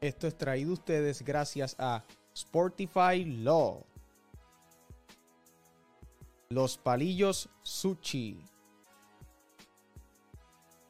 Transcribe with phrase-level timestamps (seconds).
[0.00, 2.02] Esto es traído ustedes gracias a
[2.34, 3.84] Sportify Law.
[6.48, 8.42] Los palillos Sushi.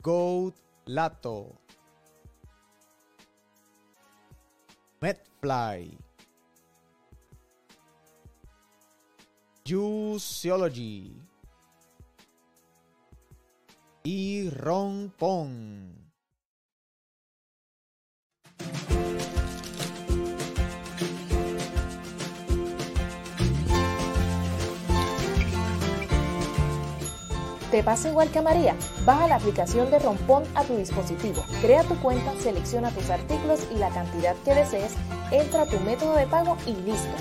[0.01, 0.55] Goat
[0.87, 1.59] Lato.
[5.01, 5.99] Medfly.
[9.67, 11.21] Juiceology.
[14.05, 16.10] Y Ron Pong.
[27.71, 28.75] ¿Te pasa igual que a María?
[29.05, 33.79] Baja la aplicación de Rompón a tu dispositivo, crea tu cuenta, selecciona tus artículos y
[33.79, 34.97] la cantidad que desees,
[35.31, 37.15] entra tu método de pago y listo.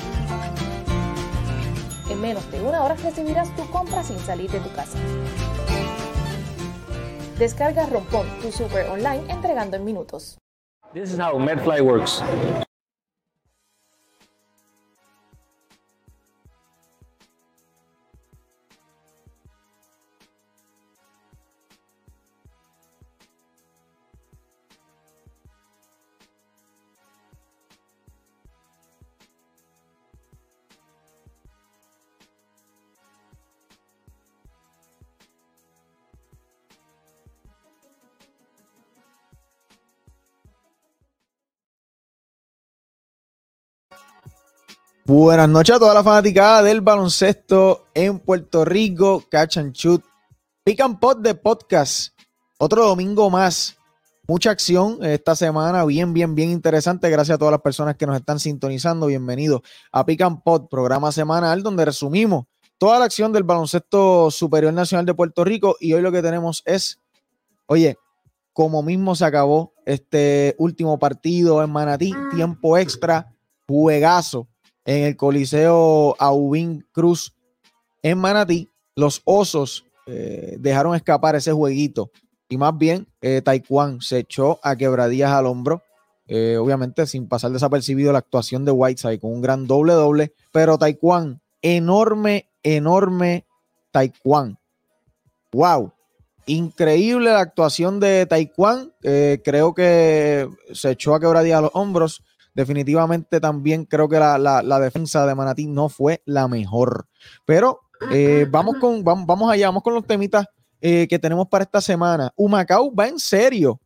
[2.10, 4.98] En menos de una hora recibirás tu compra sin salir de tu casa.
[7.38, 10.40] Descarga Rompón, tu super online entregando en minutos.
[10.94, 12.24] This is how Medfly works.
[45.10, 50.04] Buenas noches a toda la fanaticada del baloncesto en Puerto Rico, Catch and Shoot,
[50.64, 52.14] Pick Pot de podcast.
[52.60, 53.76] Otro domingo más.
[54.28, 57.10] Mucha acción esta semana, bien, bien, bien interesante.
[57.10, 59.08] Gracias a todas las personas que nos están sintonizando.
[59.08, 62.46] Bienvenidos a Pick Pot, programa semanal donde resumimos
[62.78, 65.76] toda la acción del baloncesto superior nacional de Puerto Rico.
[65.80, 67.00] Y hoy lo que tenemos es,
[67.66, 67.98] oye,
[68.54, 73.34] como mismo se acabó este último partido en Manatí, tiempo extra,
[73.68, 74.48] juegazo
[74.90, 77.36] en el Coliseo Aubin Cruz
[78.02, 82.10] en Manatí, los Osos eh, dejaron escapar ese jueguito
[82.50, 83.44] y más bien eh,
[84.00, 85.84] se echó a quebradillas al hombro.
[86.26, 90.80] Eh, obviamente sin pasar desapercibido la actuación de Whiteside con un gran doble doble, pero
[90.80, 93.46] Taekwondo, enorme, enorme
[93.92, 94.58] Taekwondo.
[95.52, 95.94] Wow,
[96.48, 98.92] increíble la actuación de Taekwondo.
[99.02, 102.24] creo que se echó a quebradillas a los hombros
[102.54, 107.08] definitivamente también creo que la, defensa de Manatí no fue la mejor.
[107.46, 110.46] Pero eh, vamos, con, vamos, allá, vamos con los temitas
[110.82, 112.32] eh, que tenemos para esta semana.
[112.36, 113.80] Humacao va en serio.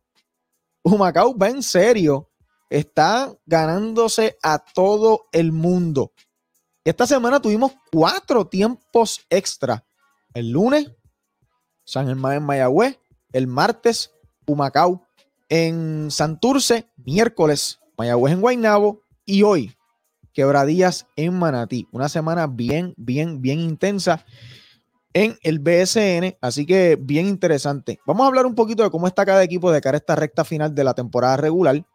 [0.82, 2.30] Humacao va en serio.
[2.70, 6.12] Está ganándose a todo el mundo.
[6.84, 9.84] Esta semana tuvimos cuatro tiempos extra.
[10.34, 10.90] El lunes,
[11.84, 12.98] San Germán en Mayagüez.
[13.32, 14.12] El martes,
[14.46, 15.06] Humacao
[15.48, 16.90] en Santurce.
[16.96, 19.74] Miércoles, Mayagüez en Guaynabo y hoy
[20.34, 21.86] Quebradías en Manatí.
[21.92, 24.26] Una semana bien, bien, bien intensa
[25.12, 28.00] en el BSN, así que bien interesante.
[28.04, 30.44] Vamos a hablar un poquito de cómo está cada equipo de cara a esta recta
[30.44, 31.86] final de la temporada regular.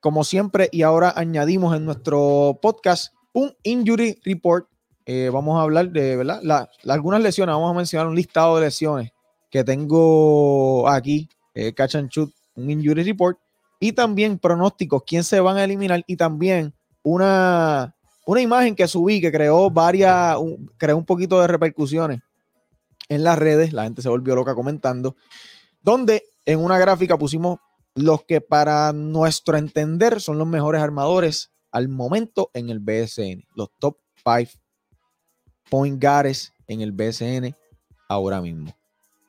[0.00, 4.68] Como siempre, y ahora añadimos en nuestro podcast un injury report.
[5.06, 6.68] Eh, vamos a hablar de ¿verdad?
[6.86, 7.54] algunas lesiones.
[7.54, 9.10] Vamos a mencionar un listado de lesiones
[9.50, 13.38] que tengo aquí, eh, Catch and Shoot, un injury report
[13.80, 17.94] y también pronósticos, quién se van a eliminar y también una,
[18.26, 20.36] una imagen que subí que creó varias,
[20.78, 22.20] creó un poquito de repercusiones
[23.08, 25.16] en las redes, la gente se volvió loca comentando,
[25.82, 27.58] donde en una gráfica pusimos
[27.94, 33.68] los que para nuestro entender son los mejores armadores al momento en el BSN, los
[33.78, 34.60] top 5
[35.70, 37.54] point guards en el BSN
[38.08, 38.76] ahora mismo.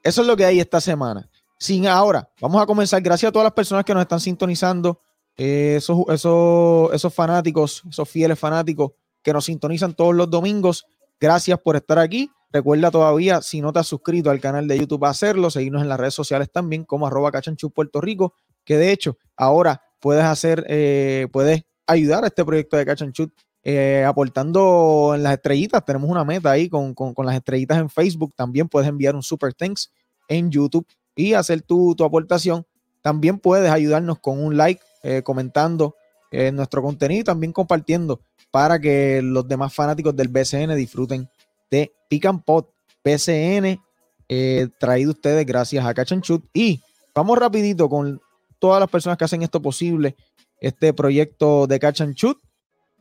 [0.04, 1.30] Eso es lo que hay esta semana.
[1.60, 3.02] Sin ahora, vamos a comenzar.
[3.02, 5.02] Gracias a todas las personas que nos están sintonizando,
[5.36, 8.92] eh, esos, esos, esos fanáticos, esos fieles fanáticos
[9.24, 10.86] que nos sintonizan todos los domingos.
[11.20, 12.30] Gracias por estar aquí.
[12.52, 16.00] Recuerda todavía, si no te has suscrito al canal de YouTube, hacerlo, seguirnos en las
[16.00, 21.28] redes sociales también, como arroba cachanchu Puerto Rico, que de hecho ahora puedes hacer, eh,
[21.34, 23.34] puedes ayudar a este proyecto de Cachanchut
[23.64, 25.84] eh, aportando en las estrellitas.
[25.84, 28.34] Tenemos una meta ahí con, con, con, las estrellitas en Facebook.
[28.36, 29.92] También puedes enviar un super thanks
[30.28, 30.86] en YouTube
[31.18, 32.66] y hacer tu, aportación.
[33.02, 35.96] También puedes ayudarnos con un like, eh, comentando
[36.32, 38.22] eh, nuestro contenido y también compartiendo
[38.52, 41.28] para que los demás fanáticos del BCN disfruten
[41.70, 42.70] de Pick Pot
[43.04, 43.82] BCN
[44.30, 46.24] eh, traído ustedes gracias a Catch and.
[46.54, 46.82] Y
[47.14, 48.22] vamos rapidito con
[48.60, 50.16] todas las personas que hacen esto posible,
[50.60, 52.38] este proyecto de Catch and Shoot.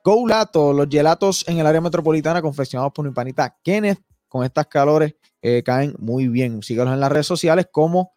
[0.05, 3.99] Los gelatos en el área metropolitana confeccionados por mi panita Kenneth
[4.37, 6.63] con estas calores eh, caen muy bien.
[6.63, 8.15] Sígalos en las redes sociales como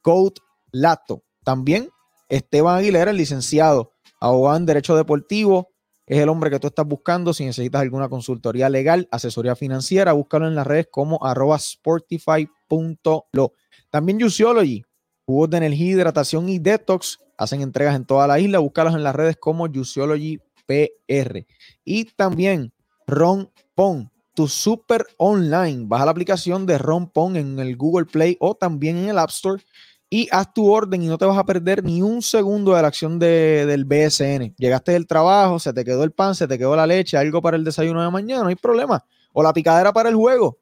[0.00, 0.40] Code
[0.72, 1.24] Lato.
[1.44, 1.88] También
[2.28, 5.70] Esteban Aguilera, el licenciado abogado en derecho deportivo,
[6.06, 7.34] es el hombre que tú estás buscando.
[7.34, 13.52] Si necesitas alguna consultoría legal, asesoría financiera, búscalo en las redes como arroba sportify.lo.
[13.90, 14.84] También Juiceology,
[15.26, 18.58] jugos de energía, hidratación y detox, hacen entregas en toda la isla.
[18.58, 21.46] Búscalos en las redes como Juiceology PR.
[21.84, 22.72] Y también
[23.06, 24.08] Ron Pong,
[24.38, 25.86] tu super online.
[25.88, 29.30] Baja la aplicación de Ron Pong en el Google Play o también en el App
[29.30, 29.60] Store
[30.08, 32.86] y haz tu orden y no te vas a perder ni un segundo de la
[32.86, 34.54] acción del BSN.
[34.56, 37.56] Llegaste del trabajo, se te quedó el pan, se te quedó la leche, algo para
[37.56, 39.04] el desayuno de mañana, no hay problema.
[39.32, 40.56] O la picadera para el juego.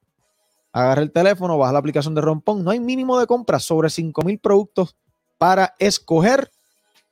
[0.73, 2.65] Agarra el teléfono, baja la aplicación de Rompón.
[2.65, 4.97] No hay mínimo de compra sobre 5 mil productos
[5.37, 6.51] para escoger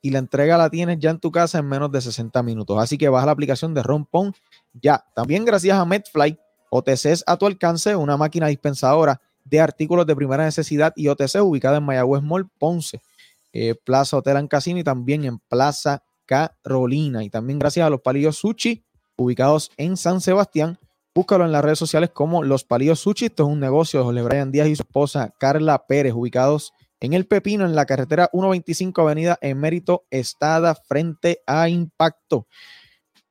[0.00, 2.78] y la entrega la tienes ya en tu casa en menos de 60 minutos.
[2.78, 4.32] Así que baja la aplicación de Rompón
[4.72, 5.04] ya.
[5.14, 6.38] También gracias a Medfly,
[6.74, 11.76] OTCs a tu alcance, una máquina dispensadora de artículos de primera necesidad y OTC, ubicada
[11.76, 13.00] en Mayagüez Mall, Ponce,
[13.52, 17.22] eh, Plaza Hotel en Casino y también en Plaza Carolina.
[17.22, 18.82] Y también gracias a los palillos Sushi,
[19.16, 20.76] ubicados en San Sebastián.
[21.14, 23.26] Búscalo en las redes sociales como Los Palillos Sushi.
[23.26, 27.12] Esto es un negocio de José Brian Díaz y su esposa Carla Pérez, ubicados en
[27.12, 32.48] El Pepino, en la carretera 125 Avenida Emérito Estada, frente a Impacto.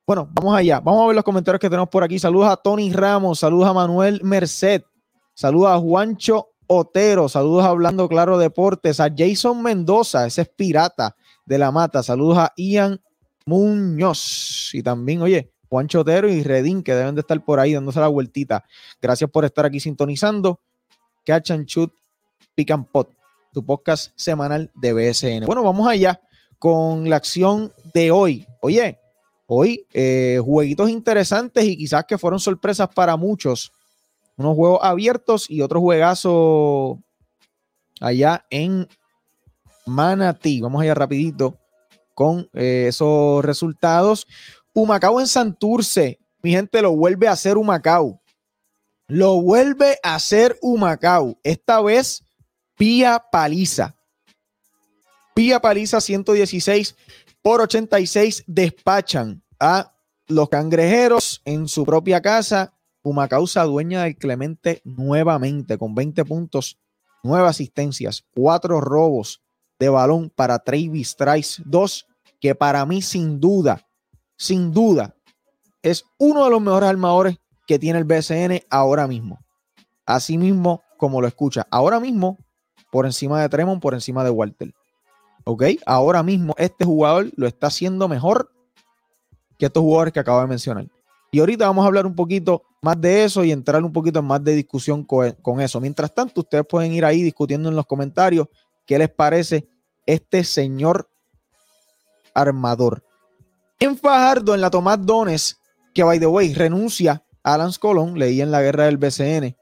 [0.06, 0.80] Bueno, vamos allá.
[0.80, 2.18] Vamos a ver los comentarios que tenemos por aquí.
[2.18, 4.82] Saludos a Tony Ramos, saludos a Manuel Merced,
[5.36, 11.16] Saludos a Juancho Otero, saludos a Hablando Claro Deportes, a Jason Mendoza, ese es pirata
[11.44, 13.00] de la mata, saludos a Ian
[13.44, 17.98] Muñoz y también, oye, Juancho Otero y Redín, que deben de estar por ahí dándose
[17.98, 18.64] la vueltita.
[19.02, 20.60] Gracias por estar aquí sintonizando.
[21.24, 21.92] Catch and Shoot
[22.54, 23.10] Pick and Pot,
[23.52, 25.46] tu podcast semanal de BSN.
[25.46, 26.20] Bueno, vamos allá
[26.60, 28.46] con la acción de hoy.
[28.60, 29.00] Oye,
[29.46, 33.72] hoy eh, jueguitos interesantes y quizás que fueron sorpresas para muchos
[34.36, 37.00] unos juegos abiertos y otro juegazo
[38.00, 38.88] allá en
[39.86, 40.60] Manatí.
[40.60, 41.58] Vamos allá rapidito
[42.14, 44.26] con eh, esos resultados.
[44.72, 46.18] Humacao en Santurce.
[46.42, 48.20] Mi gente lo vuelve a hacer Humacao.
[49.06, 51.38] Lo vuelve a hacer Humacao.
[51.42, 52.24] Esta vez
[52.76, 53.94] Pía Paliza.
[55.34, 56.96] Pía Paliza 116
[57.44, 59.92] por 86 despachan a
[60.28, 62.72] los cangrejeros en su propia casa
[63.28, 66.78] causa dueña del Clemente nuevamente con 20 puntos,
[67.22, 69.42] 9 asistencias, 4 robos
[69.78, 72.06] de balón para Travis Trice 2,
[72.40, 73.86] que para mí sin duda,
[74.38, 75.14] sin duda,
[75.82, 77.36] es uno de los mejores armadores
[77.66, 79.38] que tiene el BCN ahora mismo.
[80.06, 82.38] Así mismo como lo escucha, ahora mismo
[82.90, 84.72] por encima de Tremont, por encima de Walter.
[85.44, 85.64] ¿Ok?
[85.86, 88.50] Ahora mismo este jugador lo está haciendo mejor
[89.58, 90.86] que estos jugadores que acabo de mencionar.
[91.30, 94.44] Y ahorita vamos a hablar un poquito más de eso y entrar un poquito más
[94.44, 95.80] de discusión con, eso.
[95.80, 98.46] Mientras tanto, ustedes pueden ir ahí discutiendo en los comentarios
[98.86, 99.66] qué les parece
[100.04, 101.08] este señor
[102.34, 103.02] armador.
[103.80, 105.58] En Fajardo, en la Tomás Dones,
[105.94, 109.56] que by the way renuncia a Alan Colón, leí en la guerra del BCN,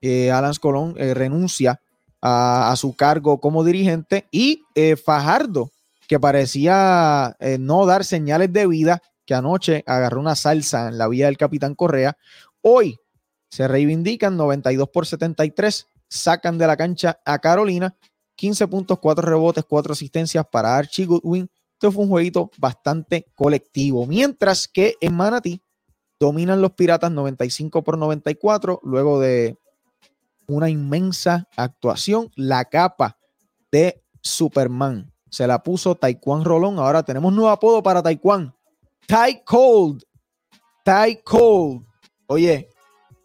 [0.00, 1.81] eh, Alan Colón eh, renuncia
[2.22, 5.70] a, su cargo como dirigente y eh, Fajardo,
[6.06, 11.08] que parecía eh, no dar señales de vida, que anoche agarró una salsa en la
[11.08, 12.16] vía del Capitán Correa.
[12.60, 12.98] Hoy
[13.50, 17.96] se reivindican 92 por 73, sacan de la cancha a Carolina,
[18.36, 21.50] 15 puntos, 4 rebotes, 4 asistencias para Archie Goodwin.
[21.74, 24.06] Esto fue un jueguito bastante colectivo.
[24.06, 25.60] Mientras que en Manatí
[26.20, 29.58] dominan los Piratas 95 por 94, luego de
[30.46, 32.30] una inmensa actuación.
[32.36, 33.18] La capa
[33.70, 36.78] de Superman se la puso Taekwondo Rolón.
[36.78, 38.54] Ahora tenemos nuevo apodo para Taekwondo.
[39.06, 40.02] Ty Cold.
[41.24, 41.84] Cold.
[42.26, 42.68] Oye,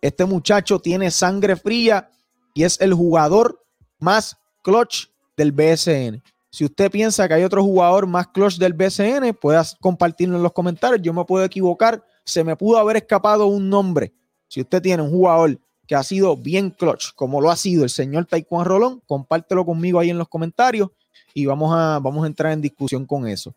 [0.01, 2.09] este muchacho tiene sangre fría
[2.53, 3.63] y es el jugador
[3.99, 6.23] más clutch del BSN.
[6.49, 10.53] Si usted piensa que hay otro jugador más clutch del BSN, puedas compartirlo en los
[10.53, 11.01] comentarios.
[11.01, 12.03] Yo me puedo equivocar.
[12.23, 14.13] Se me pudo haber escapado un nombre.
[14.47, 17.89] Si usted tiene un jugador que ha sido bien clutch, como lo ha sido el
[17.89, 20.89] señor Taekwondo Rolón, compártelo conmigo ahí en los comentarios
[21.33, 23.55] y vamos a, vamos a entrar en discusión con eso.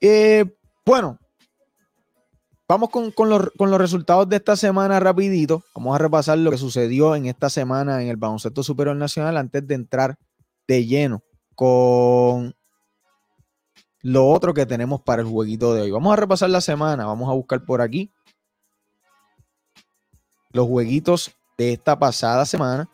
[0.00, 0.44] Eh,
[0.84, 1.18] bueno,
[2.68, 5.64] Vamos con, los, resultados de esta semana rapidito.
[5.74, 9.66] Vamos a repasar lo que sucedió en esta semana en el baloncesto superior nacional antes
[9.66, 10.18] de entrar
[10.66, 11.22] de lleno
[11.54, 12.54] con
[14.02, 15.90] lo otro que tenemos para el jueguito de hoy.
[15.90, 17.06] Vamos a repasar la semana.
[17.06, 18.12] Vamos a buscar por aquí
[20.52, 22.88] los jueguitos de esta pasada semana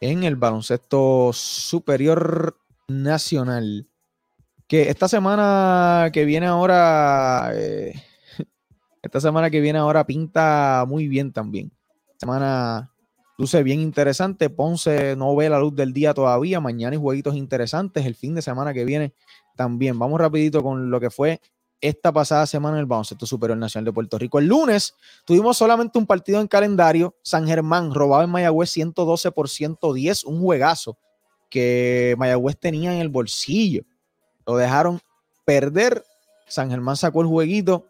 [0.00, 2.58] en el baloncesto superior
[2.88, 3.88] nacional.
[4.66, 7.52] Que esta semana que viene ahora...
[7.54, 7.94] Eh,
[9.02, 11.72] esta semana que viene ahora pinta muy bien también.
[12.16, 12.92] Semana
[13.38, 14.50] luce bien interesante.
[14.50, 16.60] Ponce no ve la luz del día todavía.
[16.60, 18.04] Mañana hay jueguitos interesantes.
[18.04, 19.14] El fin de semana que viene
[19.56, 19.98] también.
[19.98, 21.40] Vamos rapidito con lo que fue
[21.80, 24.38] esta pasada semana el baloncesto superior nacional de Puerto Rico.
[24.38, 24.94] El lunes
[25.24, 27.14] tuvimos solamente un partido en calendario.
[27.22, 30.98] San Germán robaba en Mayagüez 112 por 110, un juegazo
[31.48, 33.84] que Mayagüez tenía en el bolsillo.
[34.46, 35.00] Lo dejaron
[35.44, 36.04] perder.
[36.46, 37.86] San Germán sacó el jueguito.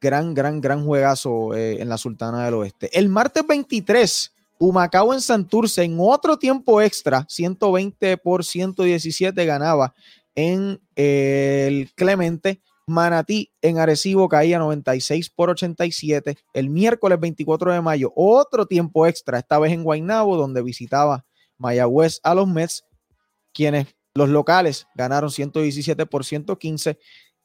[0.00, 2.90] Gran, gran, gran juegazo eh, en la Sultana del Oeste.
[2.98, 9.94] El martes 23, Humacao en Santurce, en otro tiempo extra, 120 por 117 ganaba
[10.34, 12.62] en eh, el Clemente.
[12.90, 16.36] Manatí en Arecibo caía 96 por 87.
[16.52, 21.24] El miércoles 24 de mayo, otro tiempo extra, esta vez en Guaynabo, donde visitaba
[21.56, 22.84] Mayagüez a los Mets,
[23.52, 26.98] quienes los locales ganaron 117 por 115.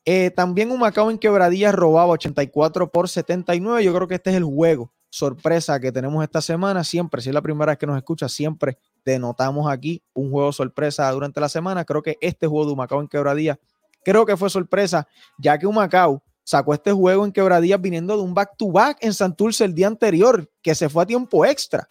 [0.04, 3.84] Eh, también un Macao en Quebradillas robaba 84 por 79.
[3.84, 6.84] Yo creo que este es el juego sorpresa que tenemos esta semana.
[6.84, 11.10] Siempre, si es la primera vez que nos escucha, siempre denotamos aquí un juego sorpresa
[11.12, 11.86] durante la semana.
[11.86, 13.58] Creo que este juego de Humacao en Quebradillas
[14.06, 15.08] creo que fue sorpresa,
[15.38, 19.74] ya que Humacao sacó este juego en quebradillas viniendo de un back-to-back en Santurce el
[19.74, 21.88] día anterior, que se fue a tiempo extra.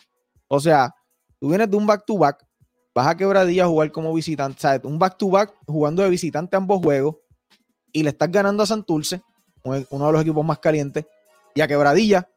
[0.46, 0.94] O sea,
[1.40, 2.46] tú vienes de un back-to-back,
[2.94, 4.80] vas a quebradillas a jugar como visitante, ¿sabes?
[4.84, 7.16] Un back-to-back jugando de visitante ambos juegos
[7.92, 9.20] y le estás ganando a Santurce,
[9.64, 11.04] uno de los equipos más calientes,
[11.54, 12.28] y a quebradilla,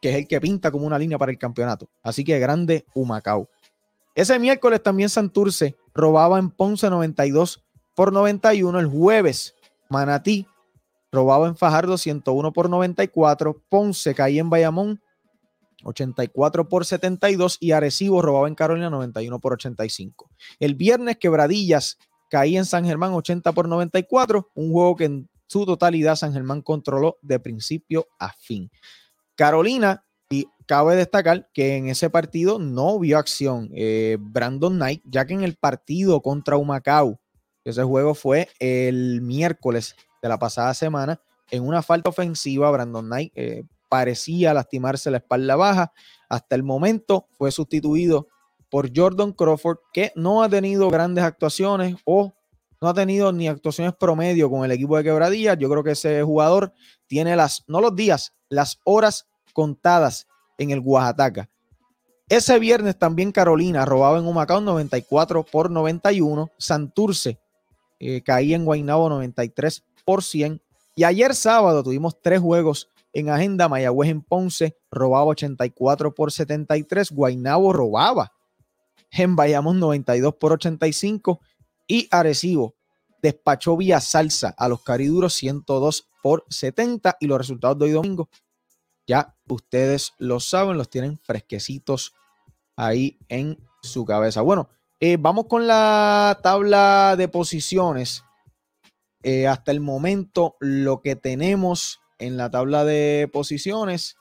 [0.00, 1.88] que es el que pinta como una línea para el campeonato.
[2.02, 3.48] Así que grande Humacao.
[4.14, 7.65] Ese miércoles también Santurce robaba en Ponce 92
[7.96, 8.78] por 91.
[8.78, 9.56] El jueves,
[9.88, 10.46] Manatí
[11.10, 13.60] robaba en Fajardo 101 por 94.
[13.68, 15.00] Ponce caía en Bayamón
[15.82, 20.30] 84 por 72 y Arecibo robaba en Carolina 91 por 85.
[20.60, 21.98] El viernes Quebradillas
[22.30, 26.60] caía en San Germán 80 por 94, un juego que en su totalidad San Germán
[26.60, 28.70] controló de principio a fin.
[29.36, 35.24] Carolina, y cabe destacar que en ese partido no vio acción eh, Brandon Knight, ya
[35.24, 37.20] que en el partido contra Humacao
[37.70, 41.20] ese juego fue el miércoles de la pasada semana.
[41.50, 45.92] En una falta ofensiva, Brandon Knight eh, parecía lastimarse la espalda baja.
[46.28, 48.28] Hasta el momento fue sustituido
[48.70, 52.32] por Jordan Crawford, que no ha tenido grandes actuaciones o
[52.80, 55.56] no ha tenido ni actuaciones promedio con el equipo de quebradillas.
[55.58, 56.72] Yo creo que ese jugador
[57.06, 60.26] tiene las, no los días, las horas contadas
[60.58, 61.48] en el Oaxaca.
[62.28, 66.50] Ese viernes también Carolina robaba en Humacao 94 por 91.
[66.58, 67.38] Santurce
[67.98, 70.62] eh, caía en Guaynabo 93 por 100.
[70.94, 73.68] Y ayer sábado tuvimos tres juegos en agenda.
[73.68, 77.10] Mayagüez en Ponce robaba 84 por 73.
[77.10, 78.32] Guaynabo robaba
[79.10, 81.40] en Bayamón 92 por 85.
[81.86, 82.74] Y Arecibo
[83.22, 87.16] despachó vía salsa a los cariduros 102 por 70.
[87.20, 88.28] Y los resultados de hoy domingo,
[89.06, 92.14] ya ustedes lo saben, los tienen fresquecitos
[92.76, 94.42] ahí en su cabeza.
[94.42, 98.24] Bueno, eh, vamos con la tabla de posiciones.
[99.22, 104.16] Eh, hasta el momento, lo que tenemos en la tabla de posiciones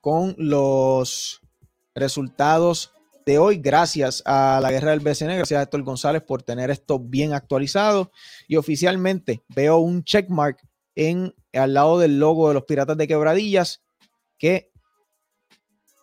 [0.00, 1.40] con los
[1.94, 2.92] resultados
[3.26, 6.98] de hoy, gracias a la guerra del BCN, gracias a Héctor González por tener esto
[6.98, 8.10] bien actualizado.
[8.48, 10.58] Y oficialmente veo un checkmark
[10.94, 13.82] en, al lado del logo de los Piratas de Quebradillas
[14.38, 14.70] que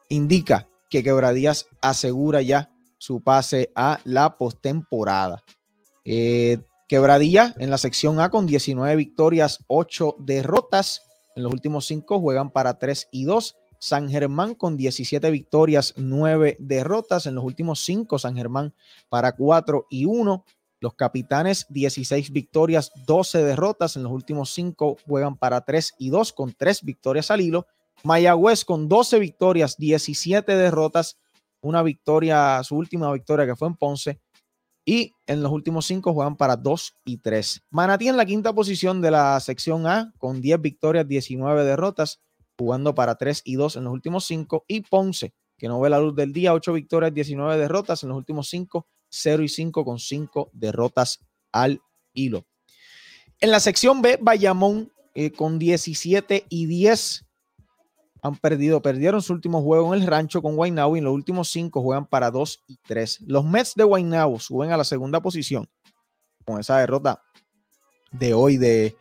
[0.09, 2.68] indica que Quebradillas asegura ya
[2.99, 5.43] su pase a la postemporada.
[6.05, 11.03] Eh, Quebradilla en la sección A con 19 victorias, 8 derrotas.
[11.35, 13.55] En los últimos 5 juegan para 3 y 2.
[13.79, 17.27] San Germán con 17 victorias, 9 derrotas.
[17.27, 18.73] En los últimos 5, San Germán
[19.07, 20.43] para 4 y 1.
[20.79, 23.95] Los capitanes, 16 victorias, 12 derrotas.
[23.95, 27.67] En los últimos 5 juegan para 3 y 2 con 3 victorias al hilo.
[28.03, 31.17] Mayagüez con 12 victorias, 17 derrotas
[31.61, 34.19] una victoria, su última victoria que fue en Ponce.
[34.85, 37.61] Y en los últimos cinco juegan para 2 y 3.
[37.69, 42.21] Manatí en la quinta posición de la sección A con 10 victorias, 19 derrotas,
[42.57, 44.65] jugando para 3 y 2 en los últimos cinco.
[44.67, 48.17] Y Ponce, que no ve la luz del día, 8 victorias, 19 derrotas en los
[48.17, 51.19] últimos cinco, 0 y 5 con 5 derrotas
[51.51, 51.81] al
[52.13, 52.47] hilo.
[53.39, 57.25] En la sección B, Bayamón eh, con 17 y 10
[58.21, 61.49] han perdido, perdieron su último juego en el rancho con Guaynabo y en los últimos
[61.49, 63.21] cinco juegan para 2 y 3.
[63.27, 65.69] Los Mets de Guaynabo suben a la segunda posición
[66.45, 67.21] con esa derrota
[68.11, 68.95] de hoy de,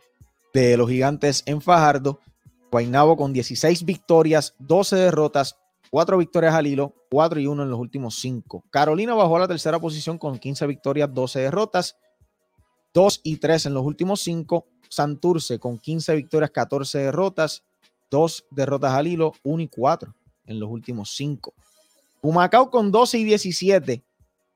[0.55, 2.21] de los gigantes en Fajardo.
[2.71, 5.57] Guaynabo con 16 victorias, 12 derrotas,
[5.91, 8.65] 4 victorias al hilo, 4 y 1 en los últimos 5.
[8.71, 11.97] Carolina bajó a la tercera posición con 15 victorias, 12 derrotas,
[12.95, 14.67] 2 y 3 en los últimos 5.
[14.91, 17.65] Santurce con 15 victorias, 14 derrotas,
[18.11, 20.15] dos derrotas al hilo, 1 y 4
[20.47, 21.55] en los últimos cinco.
[22.23, 24.03] Humacao con 12 y 17,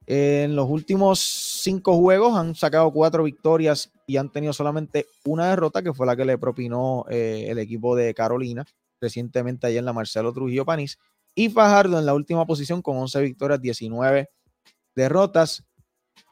[0.07, 5.83] En los últimos cinco juegos han sacado cuatro victorias y han tenido solamente una derrota,
[5.83, 8.67] que fue la que le propinó eh, el equipo de Carolina
[9.01, 10.99] recientemente allá en la Marcelo Trujillo Panís.
[11.35, 14.31] Y Fajardo en la última posición con 11 victorias, 19
[14.95, 15.65] derrotas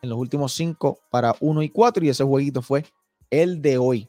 [0.02, 2.04] en los últimos cinco para 1 y 4.
[2.04, 2.84] Y ese jueguito fue
[3.30, 4.08] el de hoy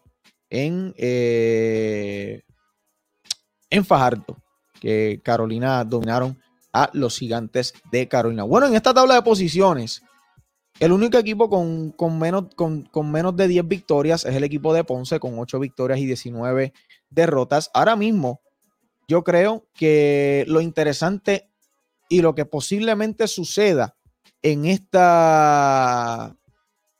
[0.50, 2.42] en, eh,
[3.72, 4.38] en Fajardo,
[4.80, 6.38] que Carolina dominaron
[6.74, 8.44] a los gigantes de Carolina.
[8.44, 10.04] Bueno, en esta tabla de posiciones,
[10.80, 15.20] el único equipo con, menos, con, menos de 10 victorias es el equipo de Ponce,
[15.20, 16.74] con 8 victorias y 19
[17.10, 17.72] derrotas.
[17.74, 18.42] Ahora mismo,
[19.08, 21.50] yo creo que lo interesante
[22.10, 23.96] y lo que posiblemente suceda
[24.42, 26.36] en esta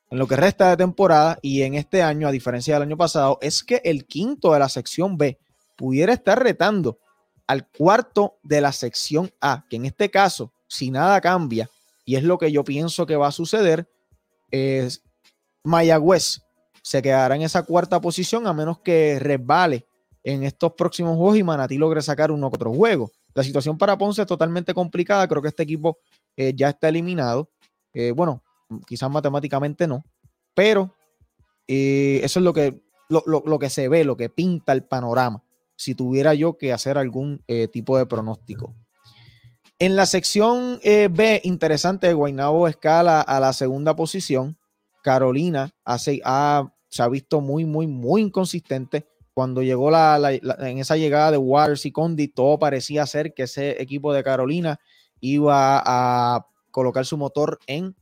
[0.10, 3.40] en lo que resta de temporada y en este año, a diferencia del año pasado,
[3.42, 5.40] es que el quinto de la sección B
[5.76, 7.00] pudiera estar retando
[7.48, 11.70] al cuarto de la sección A, que en este caso, si nada cambia,
[12.06, 13.90] y es lo que yo pienso que va a suceder,
[14.50, 15.04] es
[15.64, 16.42] Mayagüez
[16.82, 19.86] se quedará en esa cuarta posición a menos que resbale
[20.24, 23.12] en estos próximos juegos y Manatí logre sacar uno otro juego.
[23.34, 25.28] La situación para Ponce es totalmente complicada.
[25.28, 26.00] Creo que este equipo
[26.36, 27.50] eh, ya está eliminado.
[27.94, 28.44] Eh, bueno,
[28.86, 30.04] quizás matemáticamente no,
[30.54, 30.94] pero
[31.68, 35.44] eh, eso es lo que, lo, que se ve, lo que pinta el panorama
[35.82, 38.76] si tuviera yo que hacer algún eh, tipo de pronóstico.
[39.80, 44.60] En la sección eh, B, interesante, Guaynabo escala a la segunda posición.
[45.02, 49.08] Carolina hace, ha, se ha visto muy, muy, muy inconsistente.
[49.34, 53.82] Cuando llegó la, en esa llegada de Waters y Condi, todo parecía ser que ese
[53.82, 54.80] equipo de Carolina
[55.20, 57.96] iba a colocar su motor en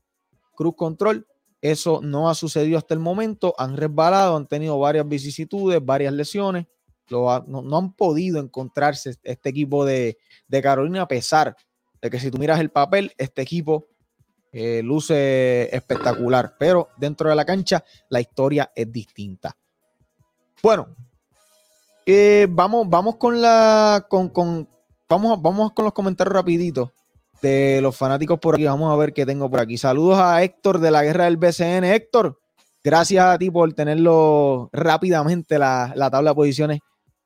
[0.53, 1.27] cruz control.
[1.61, 3.55] Eso no ha sucedido hasta el momento.
[3.57, 6.65] Han resbalado, han tenido varias vicisitudes, varias lesiones
[7.09, 10.17] no, han podido encontrarse este equipo de,
[10.61, 11.55] Carolina, a pesar
[12.01, 13.87] de que si tú miras el papel, este equipo
[14.51, 19.55] eh, luce espectacular, pero dentro de la cancha la historia es distinta.
[20.61, 20.95] Bueno,
[22.05, 24.05] eh, vamos, vamos con la.
[24.09, 24.67] Con,
[25.07, 26.89] vamos, vamos con los comentarios rapiditos
[27.41, 28.65] de los fanáticos por aquí.
[28.65, 29.77] Vamos a ver qué tengo por aquí.
[29.77, 31.83] Saludos a Héctor de la Guerra del BCN.
[31.83, 32.39] Héctor,
[32.83, 36.79] gracias a ti por tenerlo rápidamente la, la tabla de posiciones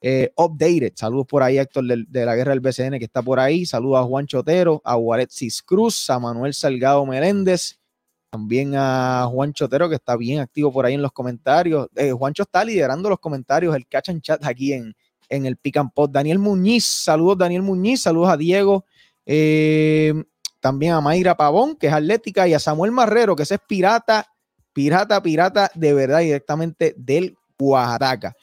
[0.05, 0.91] eh, updated.
[0.95, 3.65] Saludos por ahí, Héctor de, la Guerra del BCN que está por ahí.
[3.65, 7.79] Saludos a Juan Chotero, a Guaretzis Cruz, a Manuel Salgado Meléndez,
[8.29, 11.87] también a Juan Chotero que está bien activo por ahí en los comentarios.
[11.95, 14.93] Eh, Juancho está liderando los comentarios, el catch and chat aquí en,
[15.29, 16.11] en el Pick and Pot.
[16.11, 18.83] Daniel Muñiz, saludos Daniel Muñiz, saludos a Diego.
[19.25, 20.13] Eh,
[20.59, 24.27] también a Mayra Pavón, que es atlética, y a Samuel Marrero, que ese es pirata,
[24.73, 28.35] pirata, pirata de verdad, directamente del Oaxaca.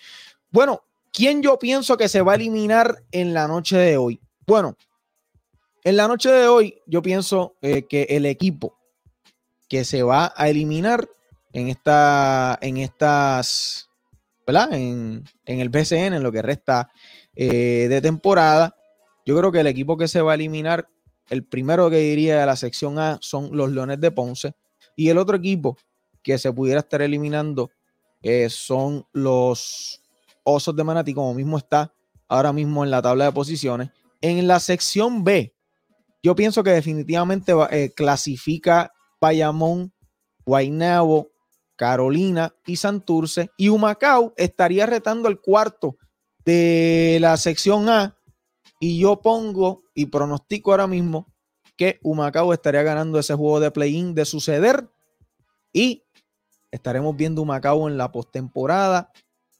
[0.50, 0.80] Bueno,
[1.12, 4.20] ¿Quién yo pienso que se va a eliminar en la noche de hoy?
[4.46, 4.76] Bueno,
[5.82, 8.78] en la noche de hoy yo pienso eh, que el equipo
[9.68, 11.08] que se va a eliminar
[11.52, 13.88] en, esta, en estas,
[14.46, 14.72] ¿verdad?
[14.72, 16.90] En, el BCN, en lo que resta
[17.34, 18.76] eh, de temporada,
[19.24, 20.88] yo creo que el equipo que se va a eliminar,
[21.28, 24.54] el primero que diría de la sección A son los Leones de Ponce
[24.96, 25.76] y el otro equipo
[26.22, 27.70] que se pudiera estar eliminando
[28.22, 29.99] eh, son los
[30.44, 31.92] Osos de Manatí, como mismo está
[32.28, 33.90] ahora mismo en la tabla de posiciones.
[34.20, 35.54] En la sección B,
[36.22, 39.92] yo pienso que definitivamente eh, clasifica Bayamón,
[40.44, 41.30] Guaynabo,
[41.76, 43.50] Carolina y Santurce.
[43.56, 45.96] Y Humacao estaría retando el cuarto
[46.44, 48.16] de la sección A.
[48.78, 51.32] Y yo pongo y pronostico ahora mismo
[51.76, 54.90] que Humacao estaría ganando ese juego de play-in de suceder.
[55.72, 56.04] Y
[56.70, 59.10] estaremos viendo Humacao en la postemporada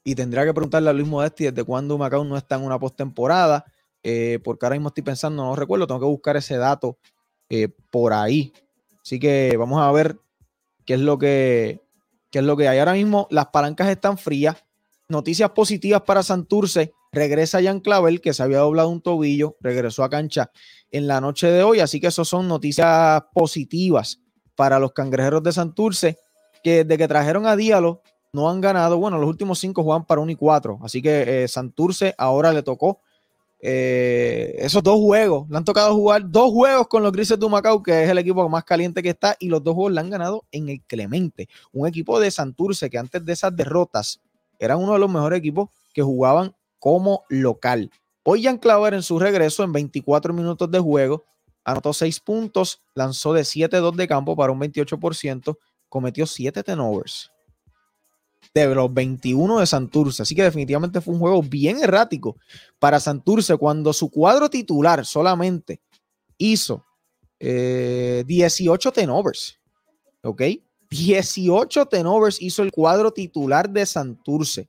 [0.03, 3.65] y tendría que preguntarle a Luis Modesti desde cuándo Macao no está en una postemporada,
[4.03, 6.99] eh, porque ahora mismo estoy pensando, no recuerdo, tengo que buscar ese dato
[7.49, 8.53] eh, por ahí.
[9.03, 10.19] Así que vamos a ver
[10.85, 11.81] qué es lo que
[12.31, 12.79] qué es lo que hay.
[12.79, 14.57] Ahora mismo las palancas están frías.
[15.09, 16.93] Noticias positivas para Santurce.
[17.13, 20.53] Regresa Jan Clavel, que se había doblado un tobillo, regresó a cancha
[20.93, 21.81] en la noche de hoy.
[21.81, 24.21] Así que eso son noticias positivas
[24.55, 26.19] para los cangrejeros de Santurce,
[26.63, 28.99] que desde que trajeron a Diallo no han ganado.
[28.99, 30.81] Bueno, los últimos cinco juegan para 1 y 4.
[30.83, 33.01] Así que eh, Santurce ahora le tocó
[33.61, 35.49] eh, esos dos juegos.
[35.49, 38.49] Le han tocado jugar dos juegos con los Grises de Macao, que es el equipo
[38.49, 39.37] más caliente que está.
[39.39, 41.49] Y los dos juegos le han ganado en el Clemente.
[41.73, 44.21] Un equipo de Santurce que antes de esas derrotas
[44.59, 47.91] era uno de los mejores equipos que jugaban como local.
[48.23, 51.25] Hoy Jan Claver en su regreso en 24 minutos de juego
[51.65, 57.31] anotó 6 puntos, lanzó de 7-2 de campo para un 28%, cometió 7 turnovers
[58.55, 60.23] de los 21 de Santurce.
[60.23, 62.37] Así que definitivamente fue un juego bien errático
[62.79, 65.81] para Santurce cuando su cuadro titular solamente
[66.39, 66.85] hizo
[67.39, 69.59] 18 eh, tenovers.
[70.23, 70.43] ¿Ok?
[70.91, 74.69] 18 tenovers hizo el cuadro titular de Santurce.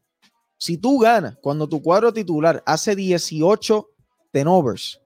[0.58, 3.90] Si tú ganas cuando tu cuadro titular hace 18
[4.32, 5.02] tenovers,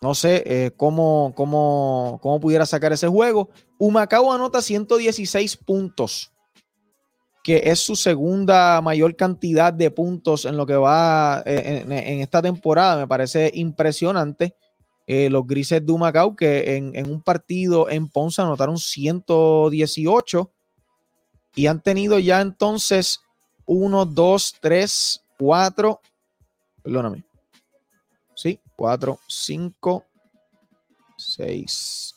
[0.00, 3.50] no sé eh, cómo, cómo, cómo pudiera sacar ese juego.
[3.78, 6.31] Humacao anota 116 puntos
[7.42, 12.40] que es su segunda mayor cantidad de puntos en lo que va eh, en, esta
[12.40, 12.96] temporada.
[12.96, 14.54] Me parece impresionante.
[15.06, 20.50] Eh, los grises de Humacao, que en, un partido en Ponce anotaron 118
[21.56, 23.20] y han tenido ya entonces
[23.66, 26.00] 1, 2, 3, 4,
[26.82, 27.24] perdóname,
[28.34, 30.04] sí, 4, 5,
[31.16, 32.14] 6,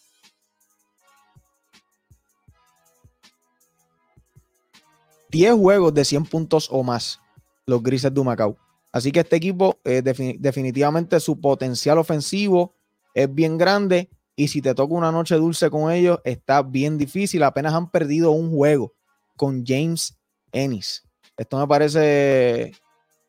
[5.36, 7.20] 10 juegos de 100 puntos o más,
[7.66, 8.58] los Grises de Humacao.
[8.94, 12.74] Así que este equipo, eh, definitivamente su potencial ofensivo
[13.14, 14.10] es bien grande.
[14.38, 17.44] Y si te toca una noche dulce con ellos, está bien difícil.
[17.44, 18.94] Apenas han perdido un juego
[19.36, 20.18] con James
[20.54, 21.04] Ennis.
[21.36, 22.72] Esto me parece,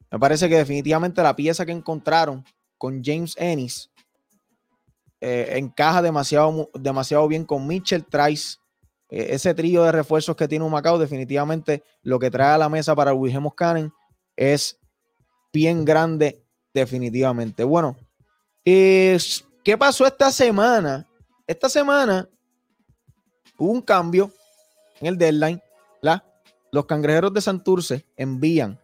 [0.08, 2.44] me parece que definitivamente la pieza que encontraron
[2.78, 3.90] con James Ennis
[5.20, 8.58] eh, encaja demasiado, demasiado bien con Mitchell Trice
[9.16, 12.94] ese trío de refuerzos que tiene un Macao, definitivamente lo que trae a la mesa
[12.94, 13.92] para Wilhelm Cannon
[14.36, 14.78] es
[15.52, 17.64] bien grande, definitivamente.
[17.64, 17.96] Bueno,
[18.64, 19.18] ¿qué
[19.78, 21.06] pasó esta semana?
[21.46, 22.28] Esta semana
[23.56, 24.30] hubo un cambio
[25.00, 25.62] en el deadline.
[26.02, 26.22] ¿la?
[26.70, 28.78] Los cangrejeros de Santurce envían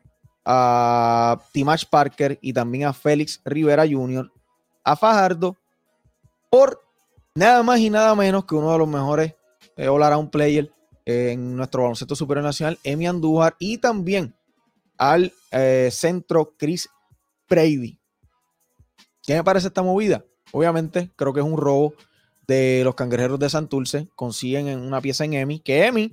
[0.45, 4.33] a Timach Parker y también a Félix Rivera Jr.
[4.83, 5.57] a Fajardo
[6.51, 6.83] por
[7.35, 9.35] nada más y nada menos que uno de los mejores
[9.83, 10.71] eh, a un player
[11.05, 14.35] en nuestro baloncesto superior nacional, Emi Andújar, y también
[14.97, 16.89] al eh, centro Chris
[17.49, 17.99] Brady.
[19.23, 20.25] ¿Qué me parece esta movida?
[20.53, 21.95] Obviamente, creo que es un robo
[22.47, 24.09] de los cangrejeros de Santurce.
[24.15, 26.13] Consiguen una pieza en Emi, que Emi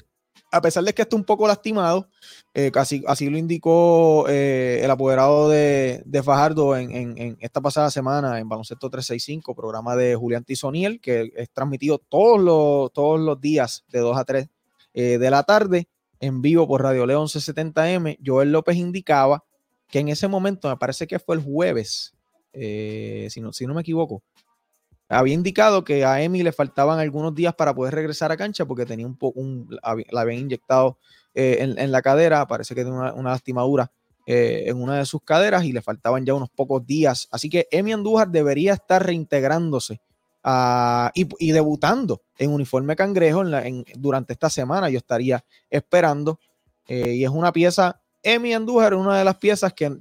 [0.52, 2.10] a pesar de que esté un poco lastimado,
[2.54, 8.50] eh, casi, así lo indicó eh, el apoderado de, Fajardo en, esta pasada semana en
[8.50, 14.00] Baloncesto 365, programa de Julián Tizoniel, que es transmitido todos los, todos los días de
[14.00, 14.50] 2 a 3
[14.94, 15.88] eh, de la tarde
[16.20, 18.18] en vivo por Radio León 1170M.
[18.26, 19.44] Joel López indicaba
[19.88, 22.14] que en ese momento, me parece que fue el jueves,
[22.54, 24.22] si, no, si no me equivoco,
[25.10, 28.86] había indicado que a Emi le faltaban algunos días para poder regresar a cancha porque
[28.86, 29.42] tenía un poco,
[30.12, 31.00] la habían inyectado
[31.34, 33.92] eh, en, la cadera, parece que tenía una, lastimadura
[34.28, 37.28] eh, en una de sus caderas y le faltaban ya unos pocos días.
[37.32, 40.00] Así que Emi Andújar debería estar reintegrándose
[40.44, 43.44] ah, y, debutando en uniforme cangrejo
[43.96, 44.92] durante esta semana.
[44.92, 46.40] Yo estaría esperando.
[46.88, 49.98] Eh, y es una pieza, Emi Andújar una de las piezas que,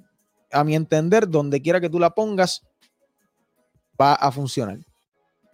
[0.52, 2.66] a mi entender, donde quiera que tú la pongas,
[3.98, 4.88] va a funcionar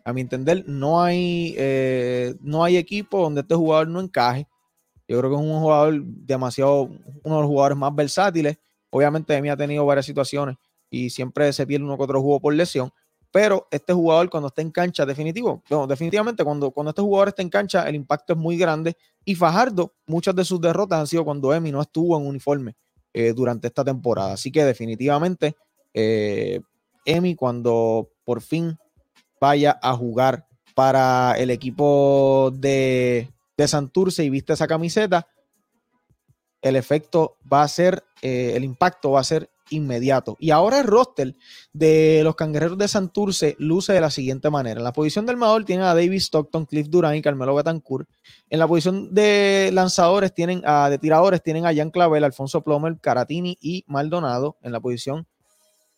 [0.05, 4.47] a mi entender, no hay, eh, no hay equipo donde este jugador no encaje.
[5.09, 8.59] Yo creo que es un jugador demasiado, uno de los jugadores más versátiles.
[8.91, 10.57] Obviamente, mí ha tenido varias situaciones
[10.91, 12.91] y siempre se pierde uno que otro juego por lesión.
[13.31, 17.49] Pero este jugador, cuando está en cancha, definitivo, definitivamente, cuando, cuando este jugador está en
[17.49, 18.97] cancha, el impacto es muy grande.
[19.25, 22.77] Y Fajardo, muchas de sus derrotas han sido cuando Emi no estuvo en uniforme
[23.13, 24.35] eh, durante esta temporada.
[24.35, 25.57] Así que, definitivamente,
[25.93, 26.61] eh,
[27.05, 28.79] Emi, cuando por fin
[29.45, 33.29] vaya a jugar para el equipo de,
[33.59, 35.29] de Santurce y viste esa camiseta,
[36.63, 40.39] el efecto va a ser, eh, el impacto va a ser inmediato.
[40.41, 41.35] Y ahora el roster
[41.75, 44.81] de los cangrejeros de Santurce luce de la siguiente manera.
[44.81, 48.09] En la posición del armador tienen a David Stockton, Cliff Durán y Carmelo Betancourt.
[48.49, 52.99] En la posición de lanzadores tienen a, de tiradores tienen a Jan Clavel, Alfonso Plomer,
[52.99, 54.57] Caratini y Maldonado.
[54.63, 55.27] En la posición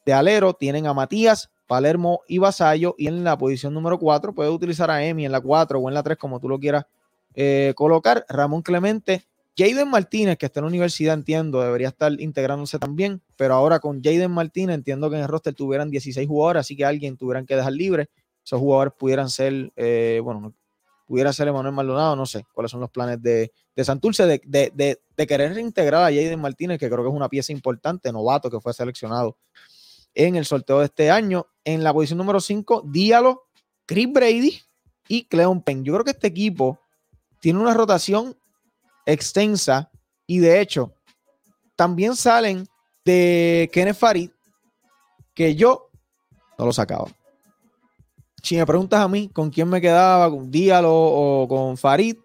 [0.04, 2.94] de alero tienen a Matías Palermo y Vasallo.
[2.98, 5.94] Y en la posición número 4 puede utilizar a Emi en la 4 o en
[5.94, 6.87] la 3, como tú lo quieras
[7.35, 8.24] eh, colocar.
[8.29, 9.26] Ramón Clemente.
[9.59, 14.02] Jaden Martínez, que está en la universidad, entiendo, debería estar integrándose también, pero ahora con
[14.02, 17.57] Jaden Martínez entiendo que en el roster tuvieran 16 jugadores, así que alguien tuvieran que
[17.57, 18.11] dejar libre.
[18.44, 20.52] Esos jugadores pudieran ser, eh, bueno,
[21.07, 24.98] pudiera ser Emanuel Maldonado, no sé cuáles son los planes de, de Santurce de, de,
[25.16, 28.61] de, querer reintegrar a Jaden Martínez, que creo que es una pieza importante, novato, que
[28.61, 29.38] fue seleccionado
[30.16, 31.46] en el sorteo de este año.
[31.64, 33.44] En la posición número 5, Díalo,
[33.87, 34.61] Chris Brady
[35.07, 35.85] y Cleon Penn.
[35.85, 36.81] Yo creo que este equipo
[37.40, 38.37] tiene una rotación
[39.05, 39.90] extensa
[40.26, 40.92] y de hecho
[41.76, 42.66] también salen
[43.05, 44.31] de Kenneth Farid
[45.35, 45.90] que yo
[46.59, 47.07] no lo sacaba.
[48.42, 52.16] Si me preguntas a mí con quién me quedaba, con Díalo o con Farid,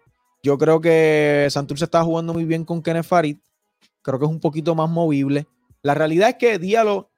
[0.42, 3.36] yo creo que Santurce está jugando muy bien con Kenneth Farid.
[4.00, 5.46] Creo que es un poquito más movible.
[5.82, 7.11] La realidad es que Díalo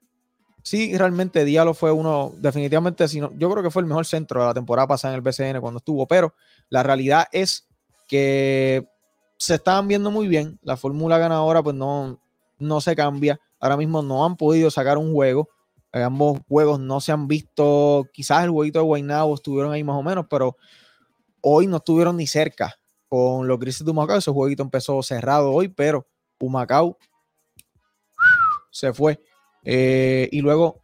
[0.65, 4.47] sí, realmente Diallo fue uno, definitivamente, si yo creo que fue el mejor centro de
[4.49, 6.35] la temporada pasada en el BCN cuando estuvo, pero
[6.71, 7.69] la realidad es
[8.09, 8.89] que
[9.37, 10.59] se estaban viendo muy bien.
[10.63, 12.19] La fórmula ganadora, pues no,
[12.59, 13.39] no se cambia.
[13.61, 15.49] Ahora mismo no han podido sacar un juego.
[15.93, 18.09] Eh, ambos juegos no se han visto.
[18.13, 20.57] Quizás el jueguito de Guaynabo estuvieron ahí más o menos, pero
[21.41, 22.75] hoy no estuvieron ni cerca
[23.09, 24.17] con los Grises de Humacao.
[24.17, 26.07] Ese jueguito empezó cerrado hoy, pero
[26.41, 26.97] Humacao
[28.71, 29.21] se fue.
[29.65, 30.83] Eh, y luego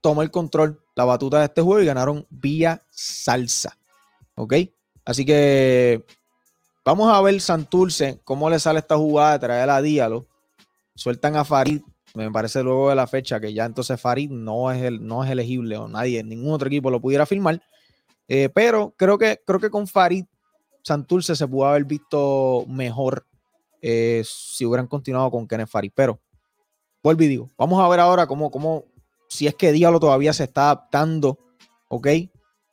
[0.00, 3.78] tomó el control, la batuta de este juego y ganaron vía salsa.
[4.34, 4.54] ¿Ok?
[5.04, 6.04] Así que
[6.84, 10.26] vamos a ver Santurce, cómo le sale esta jugada de traer a Díalo.
[10.94, 11.80] Sueltan a Farid,
[12.14, 15.30] me parece luego de la fecha que ya entonces Farid no es, el, no es
[15.30, 17.62] elegible o nadie, ningún otro equipo lo pudiera firmar.
[18.28, 20.24] Eh, pero creo que, creo que con Farid
[20.82, 23.26] Santurce se pudo haber visto mejor
[23.80, 25.92] eh, si hubieran continuado con Kenneth Farid.
[25.94, 26.20] Pero
[27.02, 28.84] vuelvo y digo, vamos a ver ahora cómo, cómo
[29.28, 31.38] si es que Díalo todavía se está adaptando,
[31.88, 32.08] ¿ok?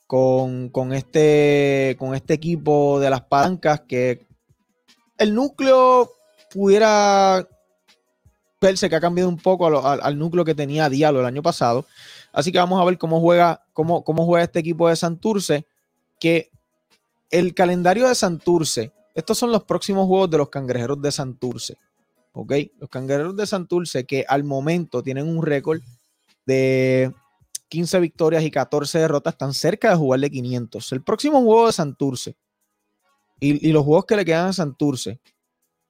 [0.06, 4.26] Con, con, este, con este equipo de las palancas que
[5.18, 6.10] el núcleo
[6.52, 7.46] pudiera
[8.60, 11.86] verse que ha cambiado un poco al, núcleo que tenía Diallo el año pasado.
[12.32, 15.66] Así que vamos a ver cómo juega, cómo, cómo juega este equipo de Santurce,
[16.18, 16.50] que
[17.30, 21.76] el calendario de Santurce, estos son los próximos juegos de los cangrejeros de Santurce.
[22.32, 22.52] ¿Ok?
[22.78, 25.80] Los cangrejeros de Santurce que al momento tienen un récord
[26.46, 27.12] de
[27.68, 30.92] 15 victorias y 14 derrotas, están cerca de jugar de 500.
[30.92, 32.36] El próximo juego de Santurce
[33.40, 35.20] y, los juegos que le quedan a Santurce,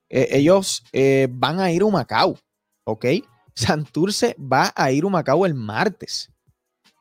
[0.09, 2.38] eh, ellos eh, van a ir a Macao.
[2.85, 3.07] ¿ok?
[3.55, 6.31] Santurce va a ir a Macao el martes.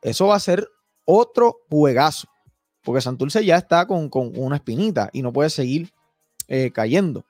[0.01, 0.67] Eso va a ser
[1.05, 2.27] otro juegazo,
[2.83, 5.91] porque Santurce ya está con, una espinita y no puede seguir
[6.47, 7.25] eh, cayendo.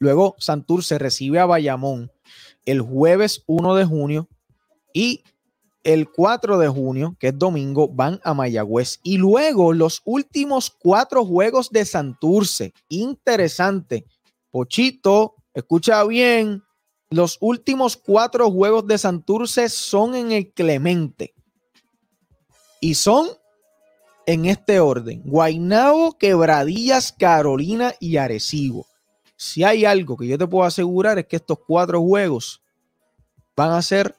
[0.00, 2.10] Luego Santurce recibe a Bayamón
[2.64, 4.28] el jueves 1 de junio
[4.94, 5.22] y
[5.84, 8.98] el 4 de junio, que es domingo, van a Mayagüez.
[9.02, 12.72] Y luego los últimos cuatro juegos de Santurce.
[12.88, 14.06] Interesante.
[14.50, 16.62] Pochito, escucha bien,
[17.10, 21.34] los últimos cuatro juegos de Santurce son en el Clemente.
[22.80, 23.28] Y son
[24.26, 28.86] en este orden: Guainabo, Quebradillas, Carolina y Arecibo.
[29.40, 32.60] Si hay algo que yo te puedo asegurar es que estos cuatro juegos
[33.56, 34.14] van a ser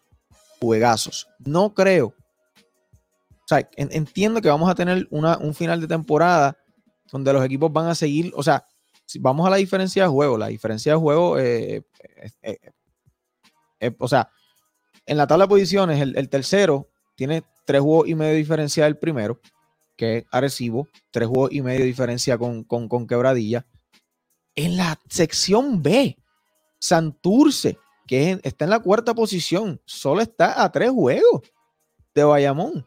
[0.60, 1.28] juegazos.
[1.38, 2.08] No creo.
[2.08, 6.58] O sea, entiendo que vamos a tener un final de temporada
[7.12, 8.32] donde los equipos van a seguir.
[8.36, 8.66] O sea,
[9.06, 11.84] si vamos a la diferencia de juego, la diferencia de juego eh,
[12.42, 12.58] eh,
[13.80, 14.28] eh, o sea,
[15.06, 18.98] en la tabla de posiciones, el, tercero tiene tres juegos y medio de diferencia del
[18.98, 19.40] primero,
[19.96, 23.68] que es Arecibo, tres juegos y medio de diferencia con, con, Quebradilla.
[24.56, 26.18] En la sección B,
[26.80, 31.42] Santurce, que está en la cuarta posición, solo está a tres juegos
[32.14, 32.86] de Bayamón.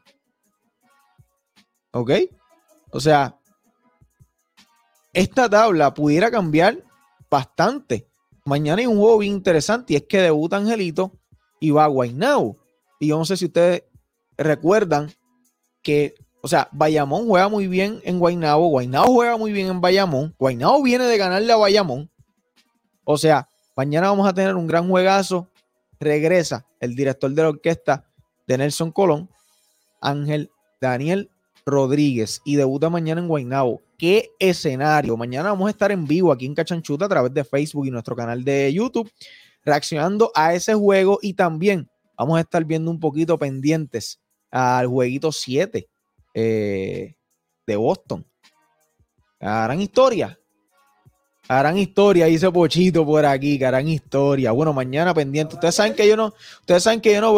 [1.92, 2.10] ¿Ok?
[2.90, 3.38] O sea,
[5.12, 6.84] esta tabla pudiera cambiar
[7.30, 8.08] bastante
[8.44, 11.18] mañana hay un juego bien interesante y es que debuta Angelito
[11.60, 12.58] y va a Guaynabo.
[13.00, 13.84] Y yo no sé si ustedes
[14.36, 15.12] recuerdan
[15.82, 20.34] que, o sea, Bayamón juega muy bien en Guaynabo, Guaynabo juega muy bien en Bayamón,
[20.38, 22.10] Guaynabo viene de ganarle a Bayamón.
[23.04, 25.48] O sea, mañana vamos a tener un gran juegazo.
[25.98, 28.04] Regresa el director de la orquesta
[28.46, 29.30] de Nelson Colón,
[30.02, 30.50] Ángel
[30.82, 31.30] Daniel
[31.64, 35.16] Rodríguez, y debuta mañana en Guaynabo qué escenario.
[35.16, 38.14] Mañana vamos a estar en vivo aquí en Cachanchuta a través de Facebook y nuestro
[38.14, 39.10] canal de YouTube,
[39.64, 45.32] reaccionando a ese juego y también vamos a estar viendo un poquito pendientes al jueguito
[45.32, 45.88] 7
[46.34, 47.14] eh,
[47.66, 48.26] de Boston.
[49.40, 50.38] Harán historia.
[51.48, 54.52] Harán historia, dice Pochito por aquí, que harán historia.
[54.52, 55.54] Bueno, mañana pendiente.
[55.54, 57.34] Ustedes saben que yo no, ustedes saben que yo no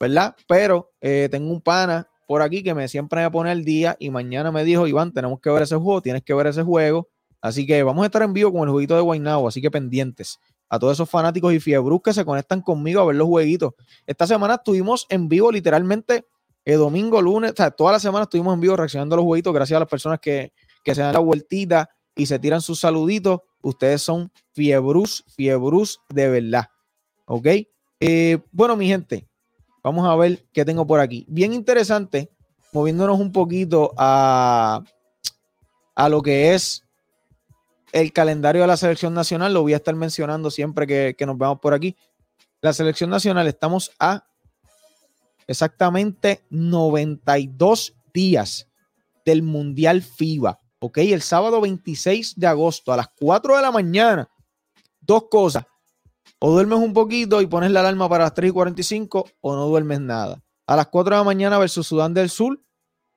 [0.00, 0.36] ¿verdad?
[0.46, 4.10] Pero eh, tengo un pana por aquí que me siempre me pone el día y
[4.10, 7.08] mañana me dijo, Iván, tenemos que ver ese juego, tienes que ver ese juego.
[7.40, 10.38] Así que vamos a estar en vivo con el jueguito de Guaynabo, así que pendientes
[10.68, 13.74] a todos esos fanáticos y fiebrus que se conectan conmigo a ver los jueguitos.
[14.06, 16.26] Esta semana estuvimos en vivo literalmente
[16.72, 19.54] el domingo, lunes, o sea, toda la semana estuvimos en vivo reaccionando a los jueguitos
[19.54, 20.52] gracias a las personas que,
[20.84, 23.40] que se dan la vueltita y se tiran sus saluditos.
[23.62, 26.66] Ustedes son fiebrus, fiebrus de verdad.
[27.24, 27.46] ¿Ok?
[28.00, 29.26] Eh, bueno, mi gente,
[29.82, 31.24] Vamos a ver qué tengo por aquí.
[31.28, 32.30] Bien interesante,
[32.74, 34.82] moviéndonos un poquito a,
[35.94, 36.84] a lo que es
[37.92, 39.54] el calendario de la selección nacional.
[39.54, 41.96] Lo voy a estar mencionando siempre que nos veamos por aquí.
[42.60, 44.26] La selección nacional, estamos a
[45.48, 48.68] exactamente 92 días
[49.24, 50.60] del Mundial FIBA.
[50.78, 54.28] Ok, el sábado 26 de agosto a las 4 de la mañana.
[55.00, 55.64] Dos cosas.
[56.38, 59.66] O duermes un poquito y pones la alarma para las 3 y 45 o no
[59.66, 60.40] duermes nada.
[60.66, 62.62] A las 4 de la mañana versus Sudán del Sur,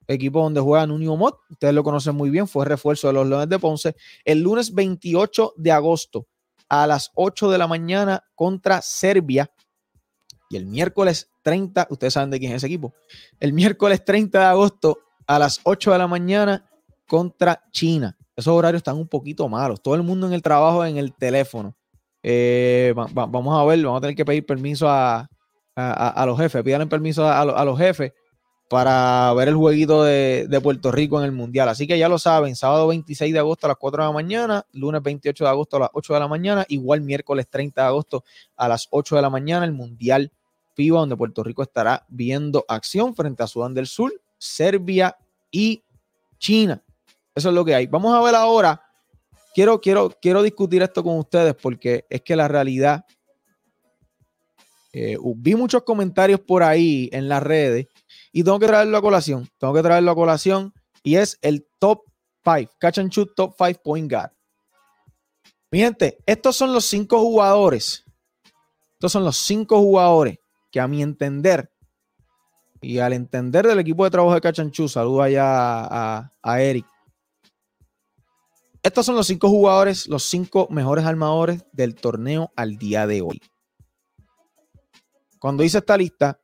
[0.08, 3.60] equipo donde juega Mott, ustedes lo conocen muy bien, fue refuerzo de los Leones de
[3.60, 3.96] Ponce.
[4.26, 6.28] El lunes 28 de agosto
[6.70, 9.52] a las 8 de la mañana contra Serbia.
[10.52, 12.94] Y el miércoles 30, ustedes saben de quién es ese equipo.
[13.40, 16.66] El miércoles 30 de agosto a las 8 de la mañana
[17.08, 18.18] contra China.
[18.36, 19.82] Esos horarios están un poquito malos.
[19.82, 21.74] Todo el mundo en el trabajo en el teléfono.
[22.22, 25.30] Eh, vamos a ver, vamos a tener que pedir permiso a,
[26.26, 26.64] los jefes.
[26.64, 28.12] Pidan permiso a, los jefes
[28.70, 31.70] para ver el jueguito de, de, Puerto Rico en el Mundial.
[31.70, 34.66] Así que ya lo saben, sábado 26 de agosto a las 4 de la mañana,
[34.74, 38.26] lunes 28 de agosto a las 8 de la mañana, igual miércoles 30 de agosto
[38.58, 40.34] a las 8 de la mañana, el Mundial
[40.82, 45.16] FIBA, donde Puerto Rico estará viendo acción frente a Sudán del Sur, Serbia
[45.52, 45.84] y
[46.40, 46.84] China.
[47.36, 47.86] Eso es lo que hay.
[47.86, 48.82] Vamos a ver ahora.
[49.54, 53.06] Quiero, quiero, quiero discutir esto con ustedes porque es que la realidad.
[54.94, 57.88] Eh, vi muchos comentarios por ahí en las redes
[58.34, 59.48] y tengo que traerlo a colación.
[59.60, 62.02] Tengo que traerlo a colación y es el top
[62.44, 62.74] 5.
[62.80, 64.32] Catch and shoot top 5 point guard.
[65.70, 65.88] Mi
[66.26, 68.04] estos son los cinco jugadores.
[68.94, 70.41] Estos son los cinco jugadores
[70.72, 71.72] que a mi entender
[72.82, 76.86] y al entender del equipo de trabajo de Shoot, saludo allá a, a Eric
[78.84, 83.40] estos son los cinco jugadores, los cinco mejores armadores del torneo al día de hoy.
[85.38, 86.40] Cuando hice esta lista,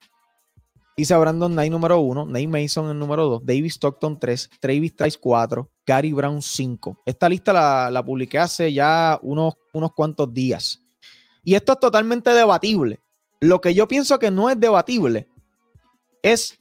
[0.96, 4.96] hice a Brandon Knight número uno, Nate Mason el número dos, David Stockton 3, Travis
[4.96, 7.02] Trice 4, Gary Brown 5.
[7.08, 10.84] Esta lista la, la publiqué hace ya unos, unos cuantos días.
[11.44, 13.00] Y esto es totalmente debatible.
[13.40, 15.28] Lo que yo pienso que no es debatible
[16.24, 16.60] es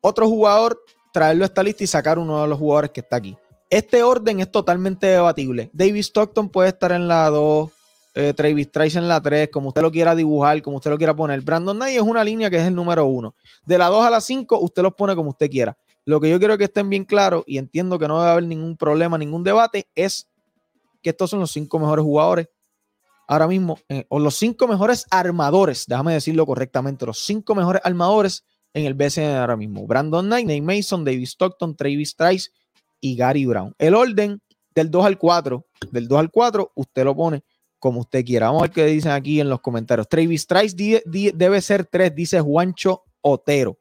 [0.00, 0.80] otro jugador
[1.12, 3.36] traerlo a esta lista y sacar uno de los jugadores que está aquí.
[3.70, 5.70] Este orden es totalmente debatible.
[5.72, 7.70] David Stockton puede estar en la 2,
[8.14, 11.14] eh, Travis Trice en la 3, como usted lo quiera dibujar, como usted lo quiera
[11.14, 11.40] poner.
[11.42, 13.34] Brandon Knight es una línea que es el número 1.
[13.66, 15.76] De la 2 a la 5, usted los pone como usted quiera.
[16.04, 18.76] Lo que yo quiero que estén bien claros y entiendo que no debe haber ningún
[18.76, 20.28] problema, ningún debate, es
[21.02, 22.48] que estos son los 5 mejores jugadores
[23.28, 28.44] ahora mismo, eh, o los 5 mejores armadores, déjame decirlo correctamente, los 5 mejores armadores
[28.72, 29.86] en el BCN ahora mismo.
[29.86, 32.50] Brandon Knight, Nate Mason, David Stockton, Travis Trice,
[33.04, 33.74] y Gary Brown.
[33.78, 34.40] El orden
[34.74, 37.44] del 2 al 4, del 2 al 4, usted lo pone
[37.78, 38.46] como usted quiera.
[38.46, 40.08] Vamos a ver qué dicen aquí en los comentarios.
[40.08, 43.78] Travis Trice debe ser 3, dice Juancho Otero.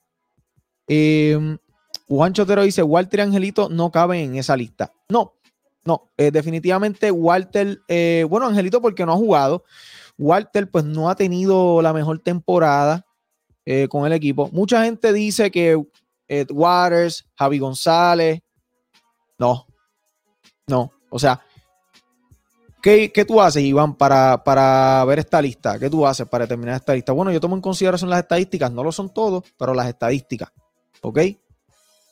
[0.88, 1.58] Em,
[2.06, 4.91] Juancho Otero dice, Walter y Angelito no caben en esa lista.
[5.08, 5.36] No,
[5.85, 9.65] no, eh, definitivamente Walter, eh, bueno, Angelito porque no ha jugado.
[10.17, 13.05] Walter pues no ha tenido la mejor temporada
[13.65, 14.49] eh, con el equipo.
[14.53, 15.81] Mucha gente dice que
[16.49, 18.41] Waters, Javi González,
[19.37, 19.67] no,
[20.67, 20.91] no.
[21.09, 21.41] O sea,
[22.81, 25.77] ¿qué, tú haces, Iván, para, para, ver esta lista?
[25.77, 27.11] ¿Qué tú haces para determinar esta lista?
[27.11, 30.51] Bueno, yo tomo en consideración las estadísticas, no lo son todos, pero las estadísticas.
[31.01, 31.19] ¿Ok?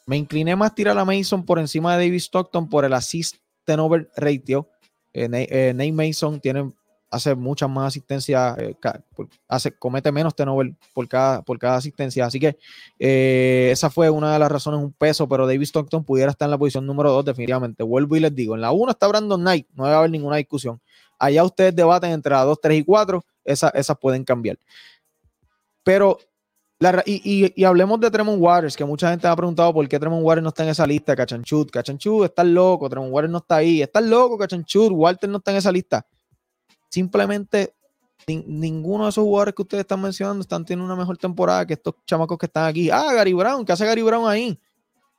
[0.06, 3.38] Me incliné más tirar a Mason por encima de David Stockton por el assist
[3.72, 4.70] turnover ratio.
[5.14, 6.72] Eh, eh, Nate Mason tiene
[7.12, 8.76] hace muchas más asistencias, eh,
[9.78, 12.26] comete menos turnover por cada, por cada asistencia.
[12.26, 12.58] Así que
[12.98, 16.52] eh, esa fue una de las razones, un peso, pero David Stockton pudiera estar en
[16.52, 17.84] la posición número 2 definitivamente.
[17.84, 20.80] Vuelvo y les digo, en la 1 está Brandon Knight, no debe haber ninguna discusión.
[21.20, 24.58] Allá ustedes debaten entre la 2, 3 y 4, esas, esas pueden cambiar.
[25.84, 26.18] Pero,
[27.06, 30.44] y, hablemos de Tremont Waters, que mucha gente me ha preguntado por qué Tremont Waters
[30.44, 31.70] no está en esa lista, Cachanchut.
[31.70, 35.58] Cachanchut, está loco, Tremont Waters no está ahí, está loco, Cachanchut, Walter no está en
[35.58, 36.06] esa lista
[36.92, 37.74] simplemente
[38.28, 41.96] ninguno de esos jugadores que ustedes están mencionando están teniendo una mejor temporada que estos
[42.06, 42.90] chamacos que están aquí.
[42.90, 44.60] Ah, Gary Brown, ¿qué hace Gary Brown ahí?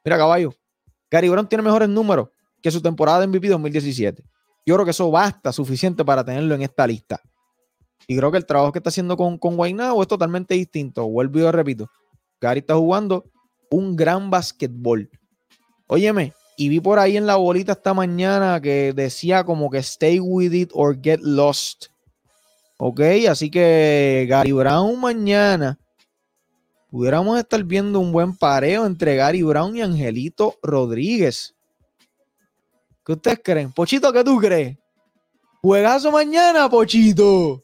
[0.05, 0.55] Mira, caballo,
[1.11, 2.29] Gary Brown tiene mejores números
[2.63, 4.23] que su temporada de MVP 2017.
[4.65, 7.21] Yo creo que eso basta suficiente para tenerlo en esta lista.
[8.07, 11.09] Y creo que el trabajo que está haciendo con, con es totalmente distinto.
[11.09, 11.91] Vuelvo y repito.
[12.41, 13.25] Gary está jugando
[13.71, 15.09] un gran basquetbol.
[15.87, 20.21] Óyeme, y vi por ahí en la bolita esta mañana que decía como que stay
[20.21, 21.87] with it or get lost.
[22.79, 25.79] Ok, así que Gary Brown mañana
[26.91, 31.55] pudiéramos estar viendo un buen pareo entre Gary Brown y Angelito Rodríguez.
[33.05, 33.73] ¿Qué ustedes creen?
[33.73, 34.77] Pochito, ¿qué tú crees?
[35.63, 37.63] Juegazo mañana, Pochito.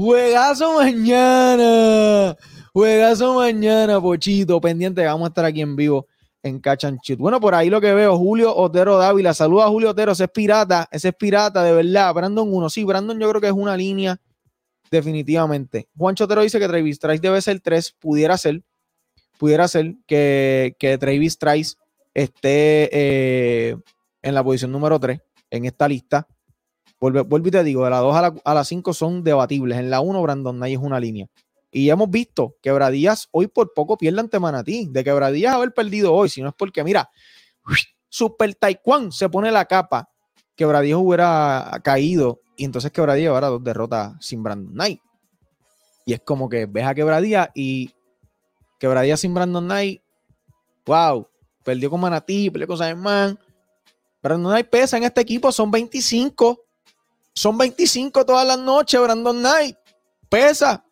[0.00, 2.34] Juegazo mañana.
[2.72, 4.58] Juegazo mañana, Pochito.
[4.58, 6.06] Pendiente, vamos a estar aquí en vivo
[6.42, 6.86] en Catch
[7.18, 9.34] Bueno, por ahí lo que veo, Julio Otero Dávila.
[9.34, 12.14] Saluda a Julio Otero, ese es pirata, ese es pirata, de verdad.
[12.14, 14.18] Brandon 1, sí, Brandon yo creo que es una línea,
[14.90, 15.90] definitivamente.
[15.94, 18.62] Juancho Otero dice que Travis Trice debe ser 3, pudiera ser,
[19.36, 21.76] pudiera ser que, que Travis Trice
[22.14, 23.76] esté eh,
[24.22, 25.20] en la posición número 3
[25.50, 26.26] en esta lista.
[27.00, 29.78] Vuelvo, y te digo, de la 2 a la, a la 5 son debatibles.
[29.78, 31.26] En la 1, Brandon Knight es una línea.
[31.72, 34.86] Y ya hemos visto que Quebradías hoy por poco pierde ante Manatí.
[34.90, 37.10] De Quebradías haber perdido hoy, si no es porque, mira,
[38.08, 40.10] Super Taekwondo se pone la capa.
[40.56, 45.00] Quebradías hubiera caído y entonces Quebradías ahora dos derrotas sin Brandon Knight.
[46.04, 47.94] Y es como que ves a Quebradías y
[48.78, 50.02] Quebradías sin Brandon Knight,
[50.84, 51.26] wow,
[51.64, 53.00] perdió con Manatí, perdió con San
[54.22, 56.66] Brandon Knight pesa en este equipo, son 25.
[57.40, 59.74] Son 25 todas las noches, Brandon Knight.
[60.28, 60.84] Pesa.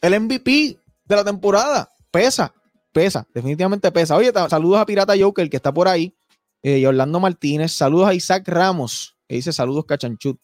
[0.00, 1.92] El MVP de la temporada.
[2.12, 2.54] Pesa.
[2.92, 3.26] Pesa.
[3.34, 4.14] Definitivamente pesa.
[4.14, 6.14] Oye, saludos a Pirata Joker, que está por ahí.
[6.62, 7.72] Eh, y Orlando Martínez.
[7.72, 10.38] Saludos a Isaac Ramos, que dice saludos Cachanchut.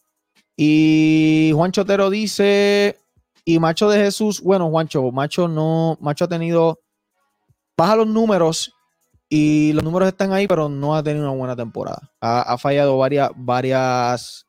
[0.57, 2.99] Y Juan Chotero dice,
[3.45, 6.81] y Macho de Jesús, bueno, Juancho, Macho no, Macho ha tenido,
[7.77, 8.73] baja los números
[9.29, 12.11] y los números están ahí, pero no ha tenido una buena temporada.
[12.21, 14.44] Ha, fallado varias, varias,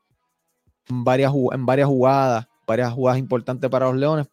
[0.88, 4.26] varias, en varias jugadas, varias jugadas importantes para los Leones.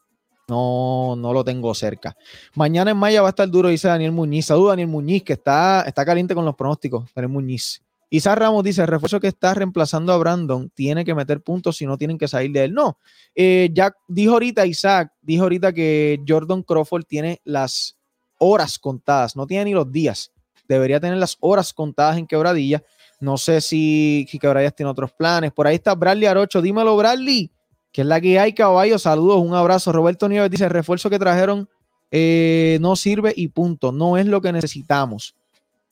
[0.47, 2.15] No, no lo tengo cerca.
[2.53, 4.47] Mañana en Maya va a estar duro, dice Daniel Muñiz.
[4.47, 7.09] Saludos, Daniel Muñiz, que está, está caliente con los pronósticos.
[7.15, 7.81] Daniel Muñiz.
[8.09, 11.85] Isaac Ramos dice: el refuerzo que está reemplazando a Brandon tiene que meter puntos si
[11.85, 12.73] no tienen que salir de él.
[12.73, 12.97] No,
[13.33, 17.97] eh, ya dijo ahorita Isaac, dijo ahorita que Jordan Crawford tiene las
[18.37, 20.33] horas contadas, no tiene ni los días
[20.67, 22.83] debería tener las horas contadas en quebradilla.
[23.23, 25.51] No sé si, si Quebradillas tiene otros planes.
[25.53, 26.61] Por ahí está Bradley Arocho.
[26.61, 27.49] Dímelo, Bradley,
[27.91, 28.99] que es la que hay, caballo.
[28.99, 29.91] Saludos, un abrazo.
[29.91, 31.69] Roberto Nieves dice: el refuerzo que trajeron
[32.11, 33.91] eh, no sirve y punto.
[33.91, 35.35] No es lo que necesitamos.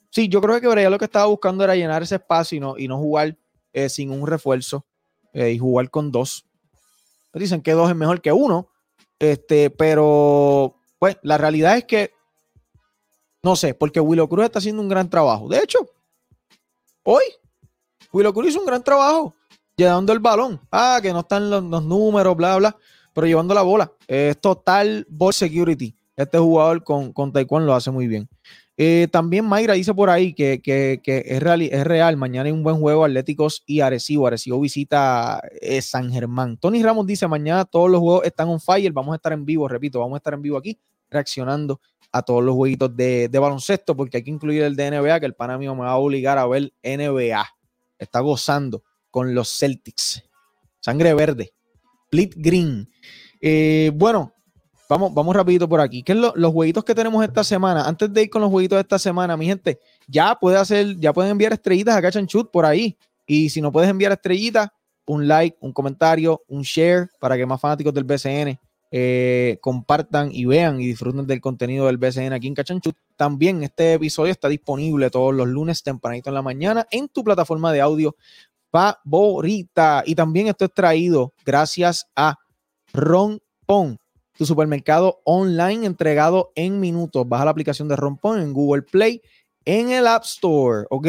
[0.10, 2.78] Sí, yo creo que Quebradillas lo que estaba buscando era llenar ese espacio y no,
[2.78, 3.38] y no jugar
[3.72, 4.86] eh, sin un refuerzo
[5.34, 6.46] eh, y jugar con dos.
[7.34, 8.68] Dicen que dos es mejor que uno.
[9.18, 12.12] Este, pero pues la realidad es que
[13.44, 15.48] no sé, porque Willow Cruz está haciendo un gran trabajo.
[15.48, 15.90] De hecho,
[17.04, 17.24] hoy
[18.12, 19.36] Willow hizo un gran trabajo
[19.76, 20.60] llevando el balón.
[20.72, 22.78] Ah, que no están los, números, bla, bla,
[23.14, 23.92] pero llevando la bola.
[24.08, 25.96] Es total ball security.
[26.16, 28.30] Este jugador con, con Taekwondo lo hace muy bien.
[28.78, 32.78] Eh, también Mayra dice por ahí que, es, real, es, real, Mañana hay un buen
[32.80, 34.28] juego Atléticos y Arecibo.
[34.28, 36.58] Arecibo visita eh, San Germán.
[36.58, 38.92] Tony Ramos dice: Mañana todos los juegos están on fire.
[38.92, 40.78] Vamos a estar en vivo, repito, vamos a estar en vivo aquí
[41.10, 41.82] reaccionando
[42.12, 45.34] a todos los jueguitos de, baloncesto, porque hay que incluir el de NBA, que el
[45.34, 47.46] pana mío me va a obligar a ver NBA.
[47.98, 50.24] Está gozando con los Celtics.
[50.80, 51.54] Sangre verde.
[52.06, 52.90] Split green.
[53.40, 54.34] Eh, bueno,
[54.90, 56.04] vamos, vamos rapidito por aquí.
[56.04, 57.88] ¿Qué es los jueguitos que tenemos esta semana?
[57.88, 61.14] Antes de ir con los jueguitos de esta semana, mi gente, ya puede hacer, ya
[61.14, 62.98] pueden enviar estrellitas a Shoot por ahí.
[63.26, 64.70] Y si no puedes enviar estrellitas,
[65.06, 68.60] un like, un comentario, un share para que más fanáticos del BCN
[68.94, 72.96] eh, compartan y vean y disfruten del contenido del BCN aquí en Cachanchut.
[73.16, 77.72] También este episodio está disponible todos los lunes tempranito en la mañana en tu plataforma
[77.72, 78.16] de audio
[78.70, 80.04] favorita.
[80.06, 82.38] Y también esto es traído gracias a
[82.94, 83.96] Ron Pong,
[84.38, 87.28] tu supermercado online entregado en minutos.
[87.28, 89.22] Baja la aplicación de Ron Pong en Google Play,
[89.64, 91.08] en el App Store, ¿ok?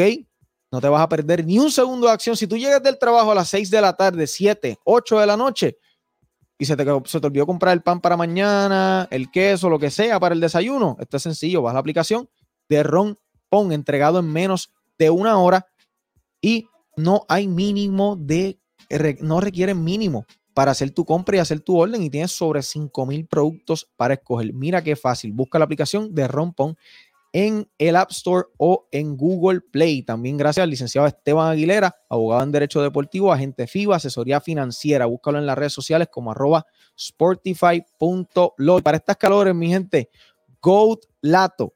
[0.71, 2.37] No te vas a perder ni un segundo de acción.
[2.37, 5.37] Si tú llegas del trabajo a las 6 de la tarde, 7, 8 de la
[5.37, 5.77] noche,
[6.57, 9.91] y se te, se te olvidó comprar el pan para mañana, el queso, lo que
[9.91, 12.29] sea para el desayuno, esto es sencillo, vas a la aplicación
[12.69, 13.17] de Ron
[13.49, 15.67] Pon entregado en menos de una hora
[16.41, 18.59] y no hay mínimo de,
[19.19, 23.25] no requiere mínimo para hacer tu compra y hacer tu orden y tienes sobre 5000
[23.27, 24.53] productos para escoger.
[24.53, 26.77] Mira qué fácil, busca la aplicación de Ron Pon
[27.33, 30.03] en el App Store o en Google Play.
[30.03, 35.07] También gracias al licenciado Esteban Aguilera, abogado en Derecho Deportivo, agente FIBA, asesoría financiera.
[35.07, 36.65] Búscalo en las redes sociales como arroba
[36.97, 38.81] sportify.lo.
[38.81, 40.09] Para estas calores, mi gente,
[40.61, 41.73] Goat Lato,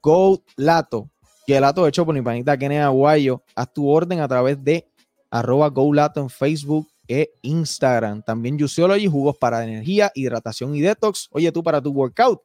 [0.00, 1.10] Goat Lato,
[1.46, 3.42] que el lato hecho por mi panita Kenneth Aguayo.
[3.56, 4.88] Haz tu orden a través de
[5.30, 8.22] arroba Go Lato en Facebook e Instagram.
[8.22, 11.28] También Juiceology, jugos para energía, hidratación y detox.
[11.32, 12.40] Oye, tú para tu workout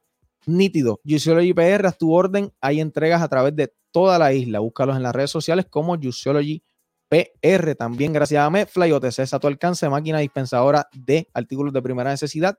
[0.48, 1.00] nítido.
[1.06, 2.52] Juiceology PR, haz tu orden.
[2.62, 4.60] Hay entregas a través de toda la isla.
[4.60, 6.64] Búscalos en las redes sociales como Juiceology
[7.10, 7.76] PR.
[7.76, 12.10] También gracias a Medfly, OTC es a tu alcance, máquina dispensadora de artículos de primera
[12.10, 12.58] necesidad.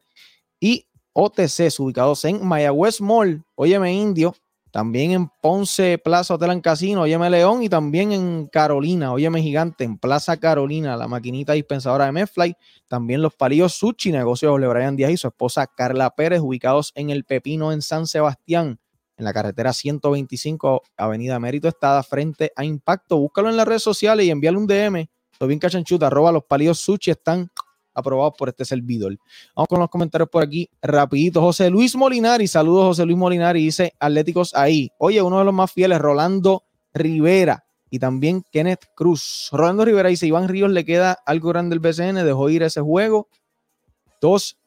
[0.61, 3.45] Y OTC, ubicados en Mayagüez Mall.
[3.57, 4.35] Óyeme, indio.
[4.71, 9.85] También en Ponce, Plaza Hotel en Casino, óyeme León y también en Carolina, óyeme Gigante,
[9.85, 12.55] en Plaza Carolina, la maquinita dispensadora de Medfly,
[12.87, 17.11] también los palillos Sushi, negocios de Brian Díaz y su esposa Carla Pérez, ubicados en
[17.11, 18.79] El Pepino en San Sebastián,
[19.17, 23.19] en la carretera 125, Avenida Mérito Estada, frente a Impacto.
[23.19, 25.09] Búscalo en las redes sociales y envíale un DM.
[25.41, 27.51] Lo bien cachanchuta, arroba los palillos Sushi están
[27.99, 29.17] aprobados por este servidor.
[29.55, 31.41] Vamos con los comentarios por aquí, rapidito.
[31.41, 34.91] José Luis Molinari, saludos José Luis Molinari, dice Atléticos ahí.
[34.99, 37.65] Oye, uno de los más fieles, Rolando Rivera.
[37.91, 39.49] y también Kenneth Cruz.
[39.53, 43.29] Rolando Rivera dice, Iván Ríos le queda algo grande el BCN, dejó ir ese juego
[44.21, 44.59] dos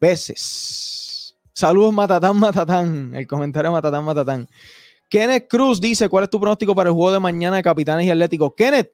[0.00, 1.36] veces.
[1.52, 3.14] Saludos Matatán, Matatán.
[3.14, 4.48] El comentario Matatán, Matatán.
[5.08, 8.10] Kenneth Cruz dice, ¿cuál es tu pronóstico para el juego de mañana de Capitanes y
[8.10, 8.52] Atléticos?
[8.56, 8.90] Kenneth,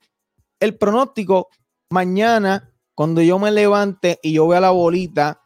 [0.59, 1.49] el pronóstico
[1.89, 2.70] mañana,
[3.01, 5.41] cuando yo me levante y yo vea la bolita,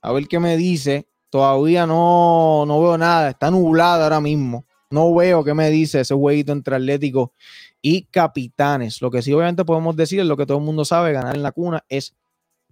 [0.00, 4.64] a ver qué me dice, todavía no, no veo nada, está nublado ahora mismo.
[4.88, 7.32] No veo qué me dice ese jueguito entre Atlético
[7.82, 9.02] y Capitanes.
[9.02, 11.42] Lo que sí obviamente podemos decir, es lo que todo el mundo sabe, ganar en
[11.42, 12.14] la cuna es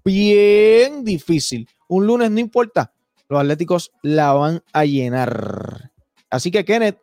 [0.04, 1.68] bien difícil.
[1.88, 2.92] Un lunes no importa,
[3.28, 5.90] los Atléticos la van a llenar.
[6.30, 7.00] Así que Kenneth,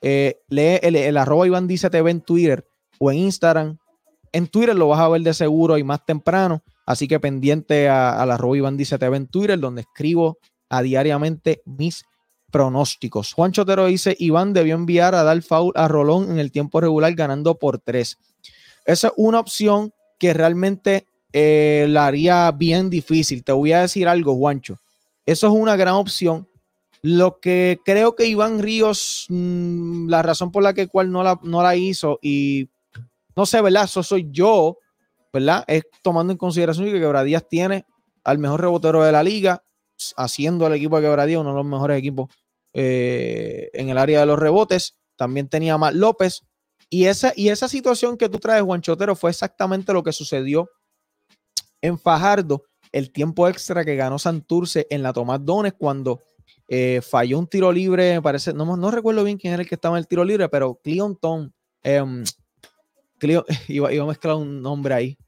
[0.00, 2.66] eh, lee el, arroba Iván Dice TV en Twitter
[2.98, 3.76] o en Instagram.
[4.32, 6.62] En Twitter lo vas a ver de seguro y más temprano.
[6.86, 11.62] Así que pendiente a, la arroba Iván Dice TV en Twitter, donde escribo a diariamente
[11.64, 12.04] mis
[12.50, 13.32] pronósticos.
[13.32, 17.14] Juan Chotero dice, Iván debió enviar a dar foul a Rolón en el tiempo regular
[17.14, 18.18] ganando por tres.
[18.84, 23.44] Esa es una opción que realmente eh, la haría bien difícil.
[23.44, 24.78] Te voy a decir algo, Juancho.
[25.24, 26.48] Eso es una gran opción.
[27.00, 31.40] Lo que creo que Iván Ríos, mm, la razón por la que cual no la,
[31.42, 32.68] no la hizo, y
[33.36, 33.84] no sé, ¿verdad?
[33.84, 34.78] Eso soy yo,
[35.32, 35.64] ¿verdad?
[35.66, 37.86] Es tomando en consideración que Quebradías tiene
[38.24, 39.62] al mejor rebotero de la liga,
[40.16, 42.28] haciendo al equipo de Quebradías uno de los mejores equipos
[42.72, 44.98] eh, en el área de los rebotes.
[45.16, 46.42] También tenía Matt López.
[46.90, 50.68] Y esa, y esa situación que tú traes, Juan Chotero, fue exactamente lo que sucedió
[51.80, 56.20] en Fajardo, el tiempo extra que ganó Santurce en la Tomás Dones cuando
[56.68, 59.96] eh, falló un tiro libre, parece, no, no recuerdo bien quién era el que estaba
[59.96, 61.52] en el tiro libre, pero Cleonton,
[61.82, 62.04] eh,
[63.68, 65.18] iba, a mezclar un nombre ahí.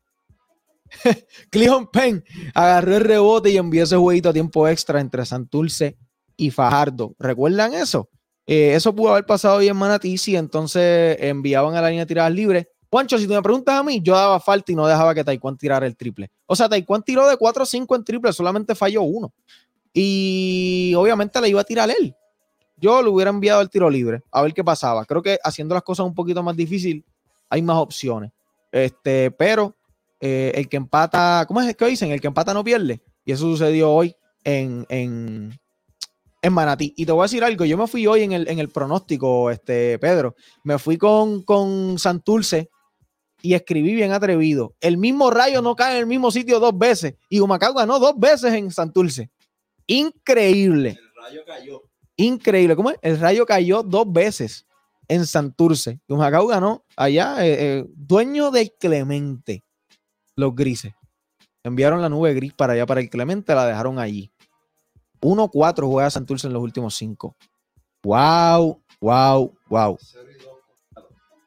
[1.51, 2.25] Cleon Penn
[2.55, 5.97] agarró el rebote y envió ese jueguito a tiempo extra entre Santurce
[6.37, 7.15] y Fajardo.
[7.19, 8.09] ¿Recuerdan eso?
[8.47, 12.09] Eh, eso pudo haber pasado hoy en Manatí si entonces enviaban a la línea de
[12.09, 15.17] tiradas libres Juancho, si tú me preguntas a mí, yo daba falta y no dejaba
[15.17, 16.31] que Taekwondo tirara el triple.
[16.47, 19.35] O sea, Taekwondo tiró de 4 o 5 en triple, solamente falló uno.
[19.93, 22.15] Y obviamente le iba a tirar él.
[22.77, 25.05] Yo le hubiera enviado el tiro libre, a ver qué pasaba.
[25.07, 27.05] Creo que haciendo las cosas un poquito más difícil,
[27.55, 28.33] hay más opciones.
[28.73, 29.77] Este, pero
[30.21, 32.11] eh, el que empata, ¿cómo es que dicen?
[32.11, 33.01] El que empata no pierde.
[33.25, 35.57] Y eso sucedió hoy en, en,
[36.43, 36.93] en Manatí.
[36.97, 39.53] Y te voy a decir algo, yo me fui hoy en el, en el pronóstico,
[39.53, 40.35] este, Pedro.
[40.65, 42.71] Me fui con, con Santurce
[43.41, 44.75] y escribí bien atrevido.
[44.81, 47.15] El mismo rayo no cae en el mismo sitio dos veces.
[47.29, 49.31] Y Humacao ganó dos veces en Santurce.
[49.87, 50.99] Increíble.
[50.99, 51.83] El rayo cayó.
[52.17, 52.75] Increíble.
[52.75, 52.99] ¿Cómo es?
[53.03, 54.67] El rayo cayó dos veces
[55.09, 56.01] en Santurce.
[56.07, 59.65] Y Humacao ganó allá, eh, eh, dueño del Clemente.
[60.37, 60.93] Los grises.
[61.63, 64.33] Enviaron la nube gris para allá, para el Clemente, la dejaron allí.
[65.21, 67.37] 1-4 juega Santurce en los últimos cinco.
[68.03, 69.99] Wow, wow, wow.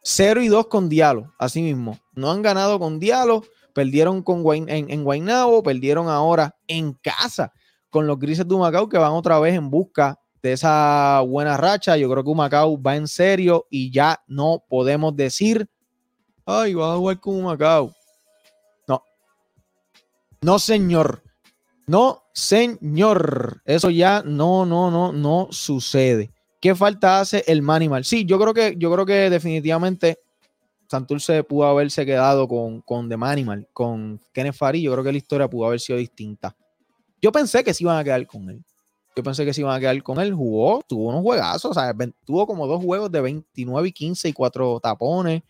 [0.01, 1.99] 0 y 2 con Diallo, así mismo.
[2.13, 3.43] No han ganado con Diallo,
[3.73, 7.53] perdieron con en, en Guaynabo, perdieron ahora en casa
[7.89, 10.19] con los Grises de Humacao que van otra vez en busca
[10.53, 11.97] esa buena racha.
[11.97, 15.69] Yo creo que Humacao va en serio y ya no podemos decir,
[16.45, 17.93] ay, va a jugar con Humacao.
[18.87, 19.03] No.
[20.41, 21.23] No, señor.
[21.87, 23.61] No, señor.
[23.65, 26.31] Eso ya no, no, no, no sucede.
[26.59, 28.03] ¿Qué falta hace el Manimal?
[28.03, 30.19] Sí, yo creo que, yo creo que definitivamente
[30.89, 34.81] Santurce pudo haberse quedado con, con The Manimal, con Kenneth Farid.
[34.81, 36.55] Yo creo que la historia pudo haber sido distinta.
[37.21, 38.63] Yo pensé que se iban a quedar con él.
[39.17, 40.31] Yo pensé que se iban a quedar con él.
[40.31, 41.71] Jugó, tuvo unos juegazos.
[41.71, 41.91] O sea,
[42.23, 45.41] tuvo como dos juegos de 29 y 15 y cuatro tapones.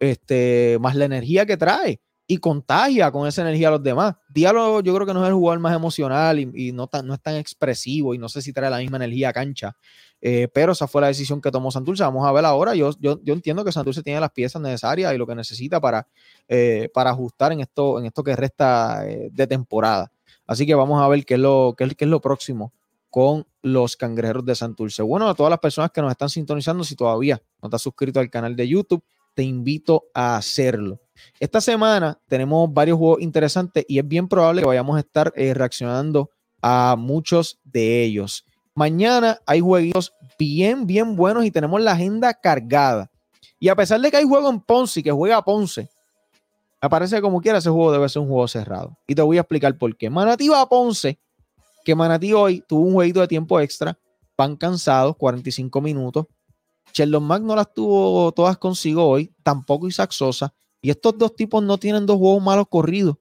[0.00, 4.16] Este, más la energía que trae y contagia con esa energía a los demás.
[4.28, 7.22] Diálogo yo creo que no es el jugador más emocional y, no, tan, no es
[7.22, 9.76] tan expresivo y no sé si trae la misma energía cancha
[10.24, 12.04] eh, pero esa fue la decisión que tomó Santurce.
[12.04, 12.76] Vamos a ver ahora.
[12.76, 16.06] Yo, yo, yo entiendo que Santurce tiene las piezas necesarias y lo que necesita para,
[16.48, 20.12] eh, para ajustar en esto, en esto que resta eh, de temporada.
[20.46, 22.72] Así que vamos a ver qué es lo, qué es, lo próximo
[23.12, 25.02] con los cangrejeros de Santurce.
[25.02, 28.30] Bueno, a todas las personas que nos están sintonizando, si todavía no estás suscrito al
[28.30, 29.04] canal de YouTube,
[29.34, 30.98] te invito a hacerlo.
[31.38, 36.30] Esta semana tenemos varios juegos interesantes y es bien probable que vayamos a estar reaccionando
[36.62, 38.46] a muchos de ellos.
[38.74, 43.10] Mañana hay juegos bien, bien buenos y tenemos la agenda cargada.
[43.60, 45.90] Y a pesar de que hay juego en Ponce y que juega Ponce,
[46.80, 48.96] me parece que como quiera ese juego debe ser un juego cerrado.
[49.06, 50.08] Y te voy a explicar por qué.
[50.08, 51.18] Manatí va a Ponce,
[51.84, 53.98] que Manatí hoy tuvo un jueguito de tiempo extra.
[54.36, 56.26] Van cansados, 45 minutos.
[56.92, 60.52] Sheldon Mack no las tuvo todas consigo hoy, tampoco Isaac Sosa.
[60.80, 63.16] Y estos dos tipos no tienen dos juegos malos corridos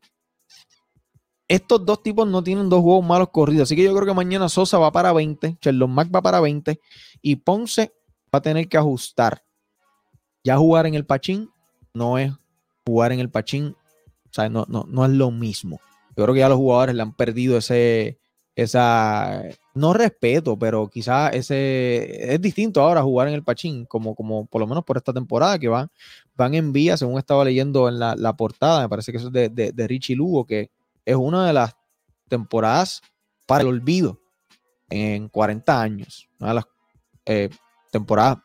[1.51, 3.63] estos dos tipos no tienen dos juegos malos corridos.
[3.63, 6.79] Así que yo creo que mañana Sosa va para 20, Sherlock Mac va para 20
[7.21, 7.93] y Ponce
[8.33, 9.43] va a tener que ajustar.
[10.45, 11.49] ya jugar en el Pachín
[11.93, 12.31] no es
[12.85, 15.81] jugar en el Pachín, o sea, no, no, no es lo mismo.
[16.15, 18.17] Yo creo que ya los jugadores le han perdido ese,
[18.55, 19.43] esa,
[19.73, 24.59] no respeto, pero quizás ese es distinto ahora jugar en el Pachín, como, como por
[24.59, 25.89] lo menos por esta temporada que van,
[26.35, 29.71] van en vía, según estaba leyendo en la, portada, me parece que eso es de,
[29.71, 30.69] de, Richie Lugo, que
[31.05, 31.75] es una de las
[32.27, 33.01] temporadas
[33.45, 34.19] para el olvido
[34.89, 36.65] en 40 años, una de las
[37.25, 37.49] eh,
[37.91, 38.39] temporadas,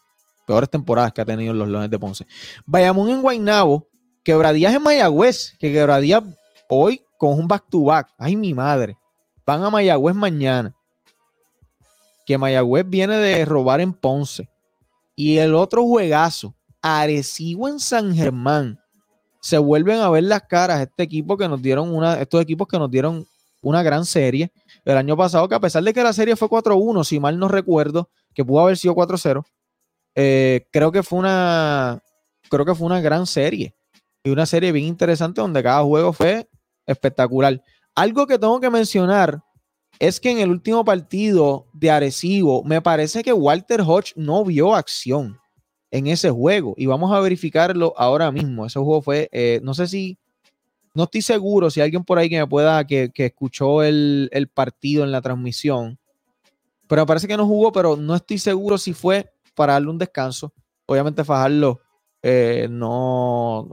[0.47, 2.27] peores temporadas que ha tenido los Leones de Ponce.
[2.65, 3.89] Bayamón en Guaynabo,
[4.23, 6.23] Quebradías en Mayagüez, que Quebradías
[6.69, 8.97] hoy con un back to back, ay mi madre,
[9.47, 10.75] van a Mayagüez mañana
[12.27, 14.51] que Mayagüez viene de robar en Ponce.
[15.15, 18.79] Y el otro juegazo, Arecibo en San Germán.
[19.41, 22.79] Se vuelven a ver las caras este equipo que nos dieron una, estos equipos que
[22.79, 23.25] nos dieron
[23.63, 24.53] una gran serie
[24.85, 27.49] el año pasado, que a pesar de que la serie fue 4-1, si mal no
[27.49, 29.45] recuerdo, que pudo haber sido 4-0,
[30.17, 32.03] eh, creo que fue una
[32.49, 33.75] creo que fue una gran serie
[34.23, 36.49] y una serie bien interesante donde cada juego fue
[36.87, 37.63] espectacular.
[37.97, 39.43] Algo que tengo que mencionar
[39.99, 44.75] es que en el último partido de Arecibo, me parece que Walter Hodge no vio
[44.75, 45.41] acción
[45.91, 48.67] en ese juego y vamos a verificarlo ahora mismo.
[48.67, 50.19] Ese juego fue, eh, no sé si,
[50.93, 55.11] no estoy seguro si alguien por ahí que me pueda, que, escuchó el, partido en
[55.11, 55.99] la transmisión,
[56.87, 59.97] pero me parece que no jugó, pero no estoy seguro si fue para darle un
[59.97, 60.53] descanso.
[60.85, 61.81] Obviamente Fajarlo
[62.23, 63.71] eh, no,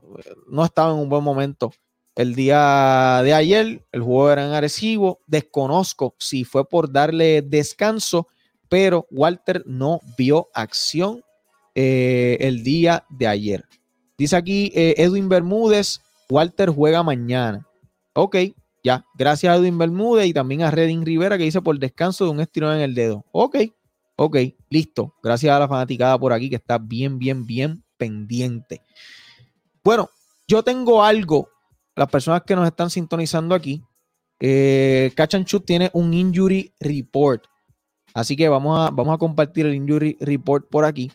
[0.47, 1.73] no estaba en un buen momento
[2.15, 3.85] el día de ayer.
[3.91, 5.19] El juego era en Arecibo.
[5.27, 8.27] Desconozco si fue por darle descanso,
[8.69, 11.23] pero Walter no vio acción
[11.75, 13.65] eh, el día de ayer.
[14.17, 17.67] Dice aquí eh, Edwin Bermúdez, Walter juega mañana.
[18.13, 18.37] Ok,
[18.83, 19.05] ya.
[19.15, 22.39] Gracias a Edwin Bermúdez y también a Reding Rivera que dice por descanso de un
[22.39, 23.25] estirón en el dedo.
[23.31, 23.57] Ok,
[24.15, 24.37] ok,
[24.69, 25.15] listo.
[25.23, 28.81] Gracias a la fanaticada por aquí que está bien, bien, bien pendiente.
[29.83, 30.09] Bueno,
[30.47, 31.49] yo tengo algo
[31.95, 33.83] las personas que nos están sintonizando aquí,
[34.39, 35.11] eh,
[35.65, 37.45] tiene un injury report.
[38.13, 41.11] Así que vamos a, vamos a compartir el injury report por aquí.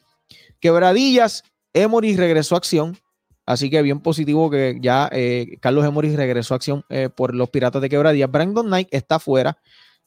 [0.61, 2.99] Quebradillas, Emory regresó a acción.
[3.47, 7.49] Así que bien positivo que ya eh, Carlos Emory regresó a acción eh, por los
[7.49, 8.31] Piratas de Quebradillas.
[8.31, 9.59] Brandon Knight está fuera.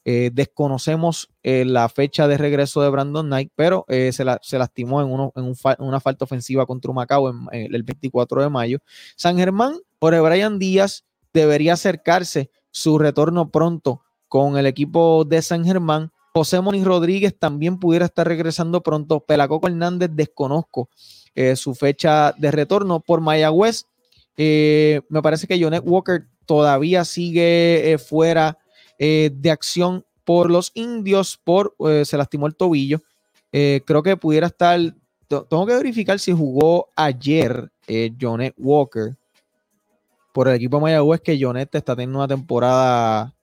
[0.04, 4.24] Eh, desconocemos la fecha de regreso de Brandon Knight, pero se,
[4.58, 8.78] lastimó en, en, una falta ofensiva contra Macao en, el 24 de mayo.
[9.16, 15.64] San Germán Jorge Brian Díaz debería acercarse su retorno pronto con el equipo de San
[15.64, 16.10] Germán.
[16.34, 19.20] José Moniz Rodríguez también pudiera estar regresando pronto.
[19.20, 20.88] Pelacoco Hernández desconozco
[21.36, 23.84] eh, su fecha de retorno por Mayagüez.
[24.36, 27.96] Eh, me parece que Jonet Walker todavía sigue
[28.98, 31.74] eh, de acción por los indios, por
[32.04, 33.00] se lastimó el tobillo.
[33.50, 34.78] creo que pudiera estar.
[35.26, 37.72] Tengo que verificar si jugó ayer
[38.20, 39.16] Jonet Walker
[40.32, 43.34] por el equipo de Mayagüez que Jonet está teniendo una temporada,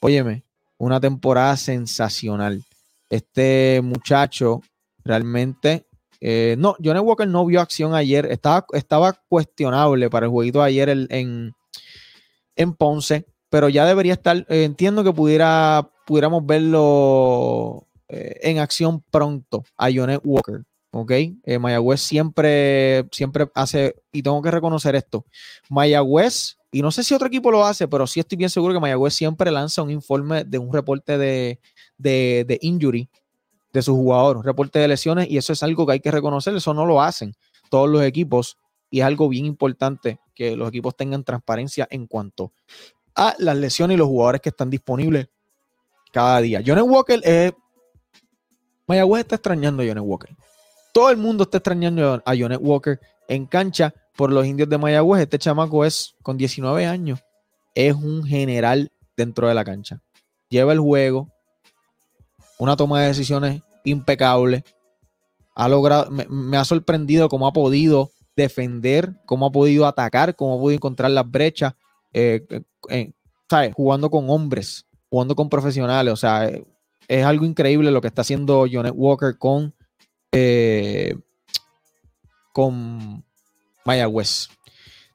[0.00, 0.44] óyeme,
[0.78, 2.62] una temporada sensacional.
[3.10, 4.62] Este muchacho
[5.04, 5.86] realmente,
[6.20, 10.88] eh, no, Jonet Walker no vio acción ayer, estaba, estaba cuestionable para el jueguito ayer
[10.88, 11.52] en,
[12.56, 19.04] en Ponce, pero ya debería estar, eh, entiendo que pudiera, pudiéramos verlo eh, en acción
[19.10, 20.62] pronto a Jonet Walker.
[20.90, 21.10] ¿ok?
[21.10, 25.26] Eh, Mayagüez siempre, siempre hace, y tengo que reconocer esto,
[25.68, 28.80] Mayagüez, y no sé si otro equipo lo hace, pero sí estoy bien seguro que
[28.80, 31.60] Mayagüez siempre lanza un informe de un reporte de,
[31.98, 33.06] de, injury
[33.70, 36.56] de su jugador, un reporte de lesiones, y eso es algo que hay que reconocer,
[36.56, 37.34] eso no lo hacen
[37.68, 38.56] todos los equipos,
[38.88, 42.52] y es algo bien importante que los equipos tengan transparencia en cuanto
[43.14, 45.28] a las lesiones y los jugadores que están disponibles
[46.12, 46.62] cada día.
[46.64, 47.52] Johnny Walker, eh,
[48.86, 50.36] Mayagüez está extrañando a Johnny Walker.
[50.92, 55.22] Todo el mundo está extrañando a Jonet Walker en cancha por los indios de Mayagüez.
[55.22, 57.20] Este chamaco es con 19 años.
[57.74, 60.02] Es un general dentro de la cancha.
[60.50, 61.30] Lleva el juego.
[62.58, 64.64] Una toma de decisiones impecable.
[65.54, 70.60] Ha logrado, me, ha sorprendido cómo ha podido defender, cómo ha podido atacar, cómo ha
[70.60, 71.74] podido encontrar las brechas,
[72.12, 72.46] eh,
[72.90, 73.12] eh,
[73.74, 76.12] jugando con hombres, jugando con profesionales.
[76.12, 76.50] O sea,
[77.08, 79.74] es algo increíble lo que está haciendo Jonet Walker con
[80.32, 81.14] eh,
[82.52, 83.24] con
[83.84, 84.48] Mayagüez.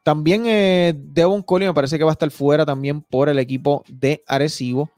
[0.04, 3.84] También eh, Devon Coley me parece que va a estar fuera también por el equipo
[3.88, 4.92] de Arecibo.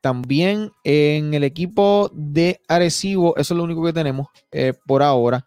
[0.00, 5.44] También en el equipo de Arecibo, eso es lo único que tenemos eh, por ahora.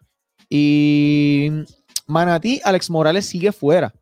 [0.48, 1.50] Y
[2.06, 3.92] Manatí, Alex Morales sigue fuera.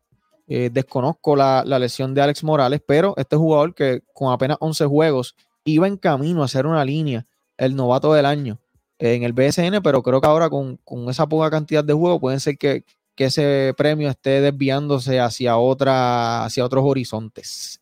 [0.49, 5.35] Desconozco la, la, lesión de Alex Morales, pero este jugador que con apenas 11 juegos
[5.63, 7.27] iba en camino a hacer una línea,
[7.57, 8.59] el novato del año
[8.99, 10.77] en el BSN, pero creo que ahora con,
[11.09, 12.83] esa poca cantidad de juegos pueden ser que,
[13.17, 17.81] ese premio esté desviándose hacia, otra, hacia otros horizontes.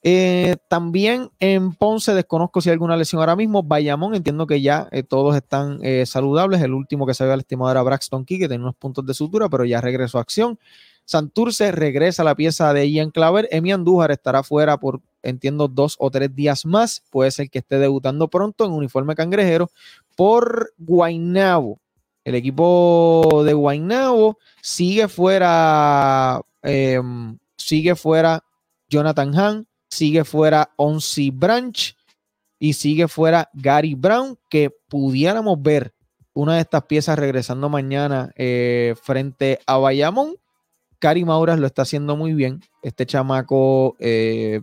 [0.00, 3.64] Eh, también en Ponce desconozco si hay alguna lesión ahora mismo.
[3.64, 6.62] Bayamón, entiendo que ya eh, todos están eh, saludables.
[6.62, 9.48] El último que se había lastimado era Braxton Key, que tenía unos puntos de sutura,
[9.48, 10.56] pero ya regresó a acción.
[11.04, 13.48] Santurce regresa a la pieza de Ian Claver.
[13.50, 17.02] Emi Andújar estará fuera por, entiendo, dos o tres días más.
[17.10, 19.70] Puede ser que esté debutando pronto en uniforme cangrejero
[20.16, 21.78] por Guainabo.
[22.24, 28.42] El equipo de Guainabo sigue fuera, em, sigue fuera
[28.88, 31.94] Jonathan Hahn, sigue fuera Onsi Branch
[32.58, 35.92] y sigue fuera Gary Brown, que pudiéramos ver
[36.32, 40.36] una de estas piezas regresando mañana eh, frente a Bayamón.
[41.04, 42.62] Gary Mauras lo está haciendo muy bien.
[42.82, 44.62] Este chamaco, eh,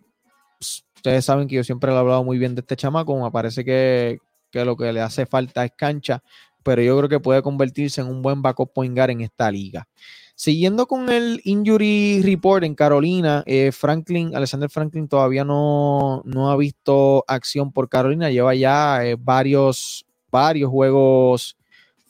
[0.59, 3.15] ustedes saben que yo siempre he hablado muy bien de este chamaco.
[3.23, 4.17] Me parece que,
[4.49, 6.23] que lo que le hace falta es cancha,
[6.63, 9.87] pero yo creo que puede convertirse en un buen backup point guard en esta liga.
[10.33, 16.57] Siguiendo con el injury report en Carolina, eh, Franklin, Alexander Franklin todavía no, no, ha
[16.57, 21.55] visto acción por Carolina, lleva ya eh, varios, varios juegos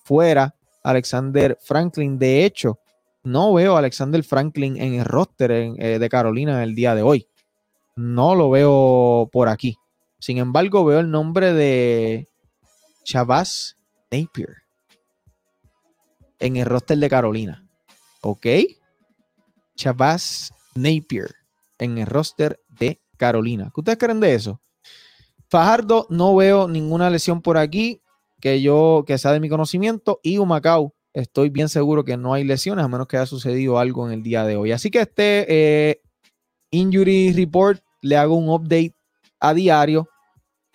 [0.05, 0.55] fuera.
[0.83, 2.79] Alexander Franklin, de hecho,
[3.23, 7.27] no veo a Alexander Franklin en el roster eh, de Carolina el día de hoy.
[7.95, 9.77] No lo veo por aquí.
[10.19, 12.27] Sin embargo, veo el nombre de
[13.03, 13.77] Chavaz
[14.11, 14.57] Napier
[16.39, 17.67] en el roster de Carolina.
[18.21, 18.47] ¿Ok?
[19.75, 21.35] Chavaz Napier
[21.79, 23.71] en el roster de Carolina.
[23.73, 24.61] ¿Qué ustedes creen de eso?
[25.49, 28.01] Fajardo, no veo ninguna lesión por aquí
[28.39, 30.19] que yo, que sea de mi conocimiento.
[30.23, 34.07] Y Humacao, estoy bien seguro que no hay lesiones, a menos que haya sucedido algo
[34.07, 34.71] en el día de hoy.
[34.71, 36.01] Así que este eh,
[36.71, 38.95] Injury Report le hago un update
[39.39, 40.07] a diario.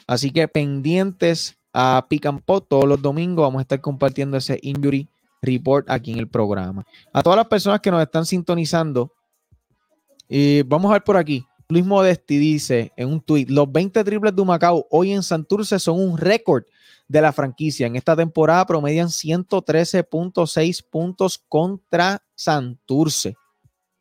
[0.07, 3.45] Así que pendientes a Pick and Pot todos los domingos.
[3.45, 5.09] Vamos a estar compartiendo ese Injury
[5.43, 6.85] Report aquí en el programa.
[7.13, 9.13] A todas las personas que nos están sintonizando,
[10.29, 11.45] y vamos a ver por aquí.
[11.69, 16.01] Luis Modesti dice en un tweet: Los 20 triples de Macao hoy en Santurce son
[16.01, 16.65] un récord
[17.09, 17.87] de la franquicia.
[17.87, 23.37] En esta temporada promedian 113.6 puntos contra Santurce.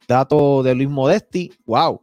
[0.07, 2.01] Dato de Luis Modesti: Wow,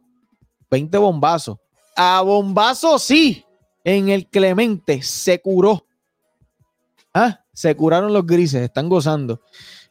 [0.69, 1.57] 20 bombazos.
[1.95, 3.45] A bombazo sí,
[3.83, 5.85] en el Clemente se curó.
[7.13, 9.39] Ah, se curaron los grises, están gozando.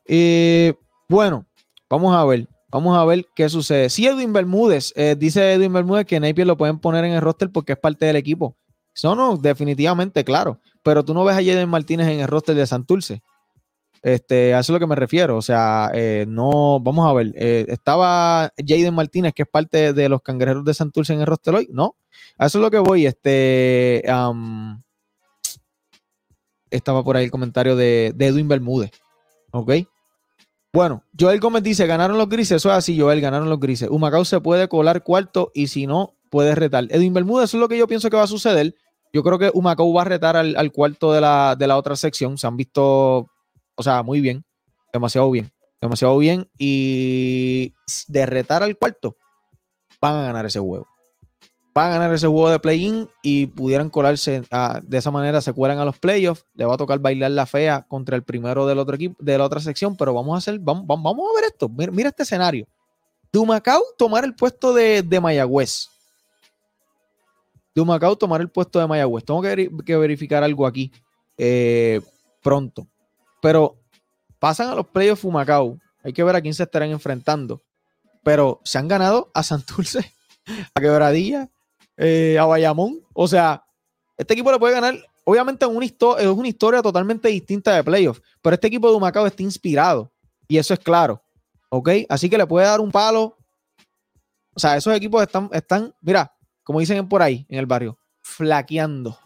[0.04, 0.74] Eh,
[1.08, 1.46] bueno,
[1.88, 2.48] vamos a ver.
[2.72, 3.90] Vamos a ver qué sucede.
[3.90, 7.50] Si Edwin Bermúdez, eh, dice Edwin Bermúdez que Napier lo pueden poner en el roster
[7.52, 8.56] porque es parte del equipo.
[8.94, 10.58] Eso no, definitivamente, claro.
[10.82, 13.22] Pero tú no ves a Jaden Martínez en el roster de Santurce.
[14.00, 15.36] Este, a eso es lo que me refiero.
[15.36, 17.34] O sea, eh, no, vamos a ver.
[17.36, 21.68] estaba Jaden Martínez, que es parte de los cangrejeros de Santurce en el roster hoy.
[21.70, 21.96] No,
[22.38, 23.04] a eso es lo que voy.
[23.04, 24.02] Este,
[26.70, 28.90] estaba por ahí el comentario de, Edwin Bermúdez.
[29.52, 29.72] ¿Ok?
[30.72, 32.56] Bueno, Joel Gómez dice, ganaron los grises.
[32.56, 33.90] Eso es así, Joel, ganaron los grises.
[33.90, 36.84] Humacao se puede colar cuarto y si no, puede retar.
[36.88, 38.74] Edwin Bermúdez, eso es lo que yo pienso que va a suceder.
[39.12, 42.38] Yo creo que Humacao va a retar al, cuarto de la, de la, otra sección.
[42.38, 43.28] Se han visto,
[43.74, 44.44] o sea, muy bien.
[44.92, 45.52] Demasiado bien.
[45.80, 46.48] Demasiado bien.
[46.56, 47.74] Y
[48.08, 49.16] de retar al cuarto,
[50.00, 50.91] van a ganar ese juego
[51.74, 55.52] van a ganar ese juego de play-in y pudieran colarse ah, de esa manera, se
[55.52, 56.44] cuelan a los playoffs.
[56.54, 59.44] Le va a tocar bailar la fea contra el primero del otro equipo, de la
[59.44, 61.68] otra sección, pero vamos a hacer, vamos, vamos a ver esto.
[61.68, 62.66] Mira, este escenario.
[63.32, 65.88] Dumacao tomar el puesto de, de Mayagüez.
[67.74, 69.24] Dumacao tomar el puesto de Mayagüez.
[69.24, 70.92] Tengo que, verificar algo aquí
[71.38, 72.02] eh,
[72.42, 72.86] pronto.
[73.40, 73.78] Pero
[74.38, 75.78] pasan a los playoffs Fumacao.
[76.04, 77.62] Hay que ver a quién se estarán enfrentando.
[78.22, 80.12] Pero se han ganado a Santurce,
[80.74, 81.48] a Quebradilla,
[81.96, 83.00] eh, a Bayamón.
[83.12, 83.64] O sea,
[84.16, 84.94] este equipo le puede ganar.
[85.24, 89.26] Obviamente es una, es una historia totalmente distinta de playoffs, pero este equipo de Humacao
[89.26, 90.12] está inspirado
[90.48, 91.22] y eso es claro.
[91.70, 91.90] ¿Ok?
[92.08, 93.36] Así que le puede dar un palo.
[94.54, 96.34] O sea, esos equipos están, están mira,
[96.64, 99.18] como dicen por ahí en el barrio, flaqueando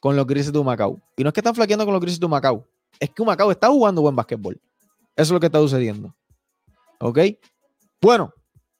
[0.00, 1.00] con los grises de Humacao.
[1.16, 2.66] Y no es que están flaqueando con los grises de Humacao,
[2.98, 4.60] es que Humacao está jugando buen básquetbol.
[5.14, 6.14] Eso es lo que está sucediendo.
[7.00, 7.18] ¿Ok?
[8.00, 8.32] Bueno,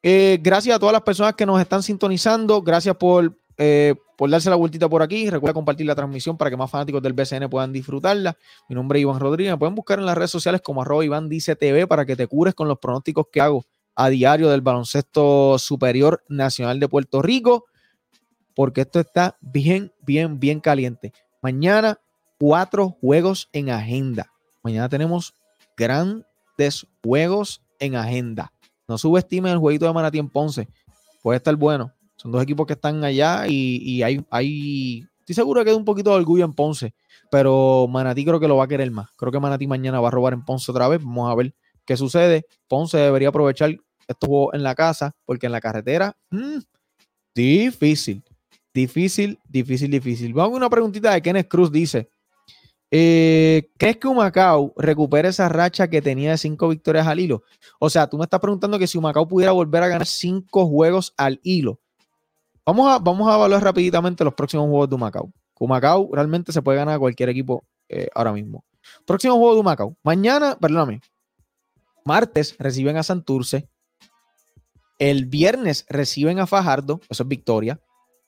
[0.08, 2.62] eh, gracias a todas las personas que nos están sintonizando.
[2.62, 5.28] Gracias por, eh, por darse la vueltita por aquí.
[5.28, 8.36] Recuerda compartir la transmisión para que más fanáticos del BCN puedan disfrutarla.
[8.68, 9.54] Mi nombre es Iván Rodríguez.
[9.54, 11.56] Me pueden buscar en las redes sociales como arroba Iván Dice
[11.88, 13.64] para que te cures con los pronósticos que hago
[13.96, 17.64] a diario del baloncesto superior nacional de Puerto Rico.
[18.54, 21.14] Porque esto está bien, bien, bien caliente.
[21.42, 21.98] Mañana,
[22.38, 24.32] cuatro juegos en agenda.
[24.62, 25.34] Mañana tenemos
[25.76, 28.52] grandes juegos en agenda.
[28.88, 30.68] No subestimen el jueguito de Manatí en Ponce.
[31.22, 31.92] Puede estar bueno.
[32.16, 36.10] Son dos equipos que están allá y, hay, hay Estoy seguro que queda un poquito
[36.10, 36.94] de orgullo en Ponce,
[37.32, 39.10] pero Manatí creo que lo va a querer más.
[39.16, 41.02] Creo que Manatí mañana va a robar en Ponce otra vez.
[41.02, 41.52] Vamos a ver
[41.84, 42.46] qué sucede.
[42.68, 43.76] Ponce debería aprovechar
[44.06, 46.58] estos juegos en la casa, porque en la carretera, mm,
[47.34, 48.22] difícil,
[48.72, 50.32] difícil, difícil, difícil.
[50.32, 51.72] Vamos a una preguntita de Kenneth Cruz.
[51.72, 52.08] Dice:
[52.90, 57.42] eh, ¿Crees que Humacao recupere esa racha que tenía de cinco victorias al hilo?
[57.78, 61.12] O sea, tú me estás preguntando que si Humacao pudiera volver a ganar cinco juegos
[61.16, 61.80] al hilo.
[62.64, 65.32] Vamos a, vamos a evaluar rapiditamente los próximos juegos de Humacao.
[65.58, 68.64] Humacao realmente se puede ganar a cualquier equipo eh, ahora mismo.
[69.04, 69.96] Próximo juego de Humacao.
[70.02, 71.00] Mañana, perdóname.
[72.04, 73.68] Martes reciben a Santurce.
[74.98, 77.00] El viernes reciben a Fajardo.
[77.08, 77.80] Eso es victoria.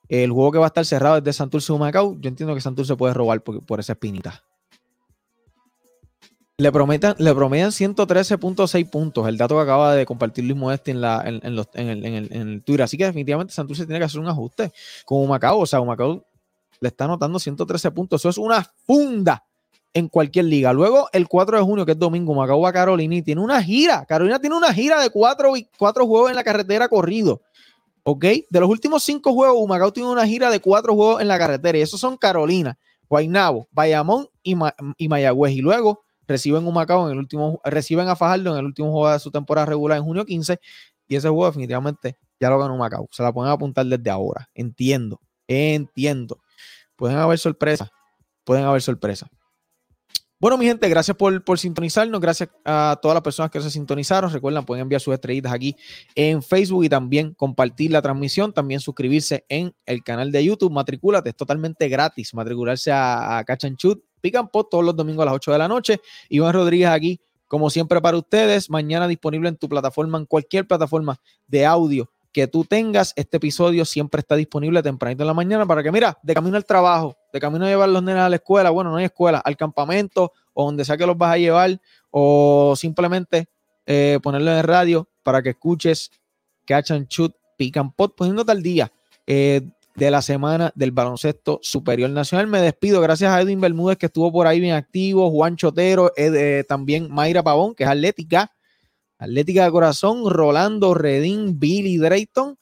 [0.09, 2.17] El juego que va a estar cerrado es de Santurce Humacao.
[2.19, 4.43] Yo entiendo que Santurce puede robar por, por esa espinita.
[6.61, 11.01] Le, prometan, le promedian 113.6 puntos, el dato que acaba de compartir Luis Modesti en,
[11.01, 12.83] la, en, el, Twitter.
[12.83, 14.73] Así que definitivamente Santurce tiene que hacer un ajuste
[15.05, 15.61] con Humacao.
[15.61, 16.25] O sea, Humacao
[16.81, 18.21] le está anotando 113 puntos.
[18.21, 19.45] Eso es una funda
[19.95, 20.73] en cualquier liga.
[20.73, 23.63] Luego, el 4 de junio, que es domingo, Humacao va a Carolina y tiene una
[23.63, 24.05] gira.
[24.05, 27.41] Carolina tiene una gira de cuatro, cuatro juegos en la carretera corrido.
[28.03, 28.25] ¿Ok?
[28.51, 31.79] De los últimos cinco juegos, Humacao tiene una gira de cuatro juegos en la carretera.
[31.79, 32.77] Y esos son Carolina,
[33.09, 34.57] Guaynabo, Bayamón y,
[34.97, 35.53] y Mayagüez.
[35.53, 39.11] Y luego reciben un Macao en el último, reciben a Fajardo en el último juego
[39.11, 40.61] de su temporada regular en junio 15
[41.09, 43.09] y ese juego definitivamente ya lo ganó Macao.
[43.11, 44.49] Se la pueden apuntar desde ahora.
[44.55, 46.41] Entiendo, entiendo.
[46.95, 47.91] Pueden haber sorpresas,
[48.45, 49.29] pueden haber sorpresas.
[50.41, 52.21] Bueno, mi gente, gracias por, por, sintonizarnos.
[52.21, 54.33] Gracias a todas las personas que se sintonizaron.
[54.33, 55.75] Recuerden, pueden enviar sus estrellitas aquí
[56.15, 58.53] en Facebook y también compartir la transmisión.
[58.53, 60.71] También suscribirse en el canal de YouTube.
[60.71, 62.35] Matricúlate, es totalmente gratis.
[62.35, 63.45] Matricularse a,
[63.77, 66.01] Shoot Pican Pot todos los domingos a las 8 de la noche.
[66.29, 68.71] Iván Rodríguez aquí, como siempre, para ustedes.
[68.71, 73.13] Mañana disponible en tu plataforma, en cualquier plataforma de audio que tú tengas.
[73.17, 76.65] Este episodio siempre está disponible tempranito en la mañana para que, mira, de camino al
[76.65, 79.57] trabajo, de camino a llevar los nenes a la escuela, bueno, no hay escuela, al
[79.57, 83.49] campamento o donde sea que los vas a llevar, o simplemente
[83.87, 86.11] eh, ponerlo en radio para que escuches
[86.65, 88.93] Catch and Shoot, Pican Pot, poniéndote al día.
[89.27, 89.63] Eh,
[89.99, 92.47] de la semana del baloncesto superior nacional.
[92.47, 96.65] Me despido, gracias a Edwin Bermúdez que estuvo por ahí bien activo, Juan Chotero, eh,
[96.69, 98.53] también Mayra Pavón, que es atlética,
[99.19, 102.57] atlética de corazón, Rolando Redín, Billy Drayton,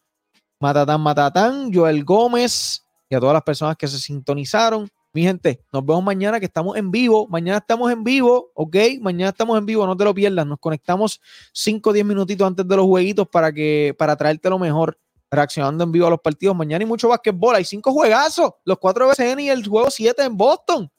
[0.61, 4.89] Matatán Matatán, Joel Gómez y a todas las personas que se sintonizaron.
[5.13, 7.27] Mi gente, nos vemos mañana que estamos en vivo.
[7.29, 8.77] Mañana estamos en vivo, ¿ok?
[9.01, 10.47] Mañana estamos en vivo, no te lo pierdas.
[10.47, 11.21] Nos conectamos
[11.53, 14.99] 5 o 10 minutitos antes de los jueguitos para, que, para traerte lo mejor
[15.31, 16.55] reaccionando en vivo a los partidos.
[16.55, 20.37] Mañana hay mucho básquetbol, hay cinco juegazos, los cuatro BCN y el juego 7 en
[20.37, 20.91] Boston.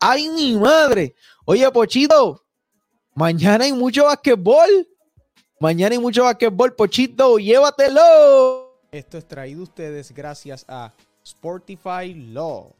[0.00, 1.14] ¡Ay, mi madre!
[1.44, 2.42] Oye, Pochito,
[3.14, 4.88] mañana hay mucho básquetbol.
[5.60, 8.69] Mañana hay mucho básquetbol, Pochito, llévatelo.
[8.92, 10.92] Esto es traído ustedes gracias a
[11.24, 12.74] Sportify Law.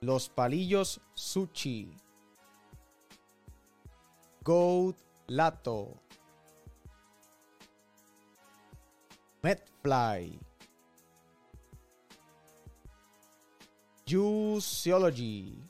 [0.00, 1.94] Los palillos Sushi.
[4.42, 4.96] Gold
[5.26, 6.00] Lato.
[9.42, 10.40] Medfly.
[14.08, 15.62] Juiceology.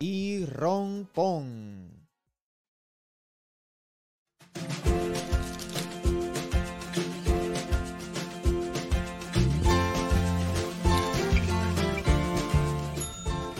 [0.00, 2.05] Y Rompón.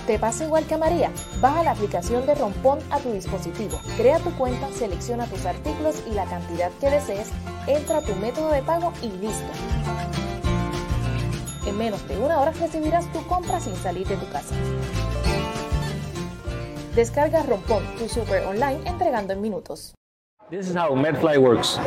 [0.06, 1.10] ¿Te pasa igual que a María?
[1.40, 6.14] Baja la aplicación de Rompón a tu dispositivo, crea tu cuenta, selecciona tus artículos y
[6.14, 7.32] la cantidad que desees,
[7.66, 9.50] entra a tu método de pago y listo.
[11.66, 14.54] En menos de una hora recibirás tu compra sin salir de tu casa.
[16.94, 19.92] Descarga Rompón, tu super online entregando en minutos.
[20.50, 21.80] This is how Medfly works.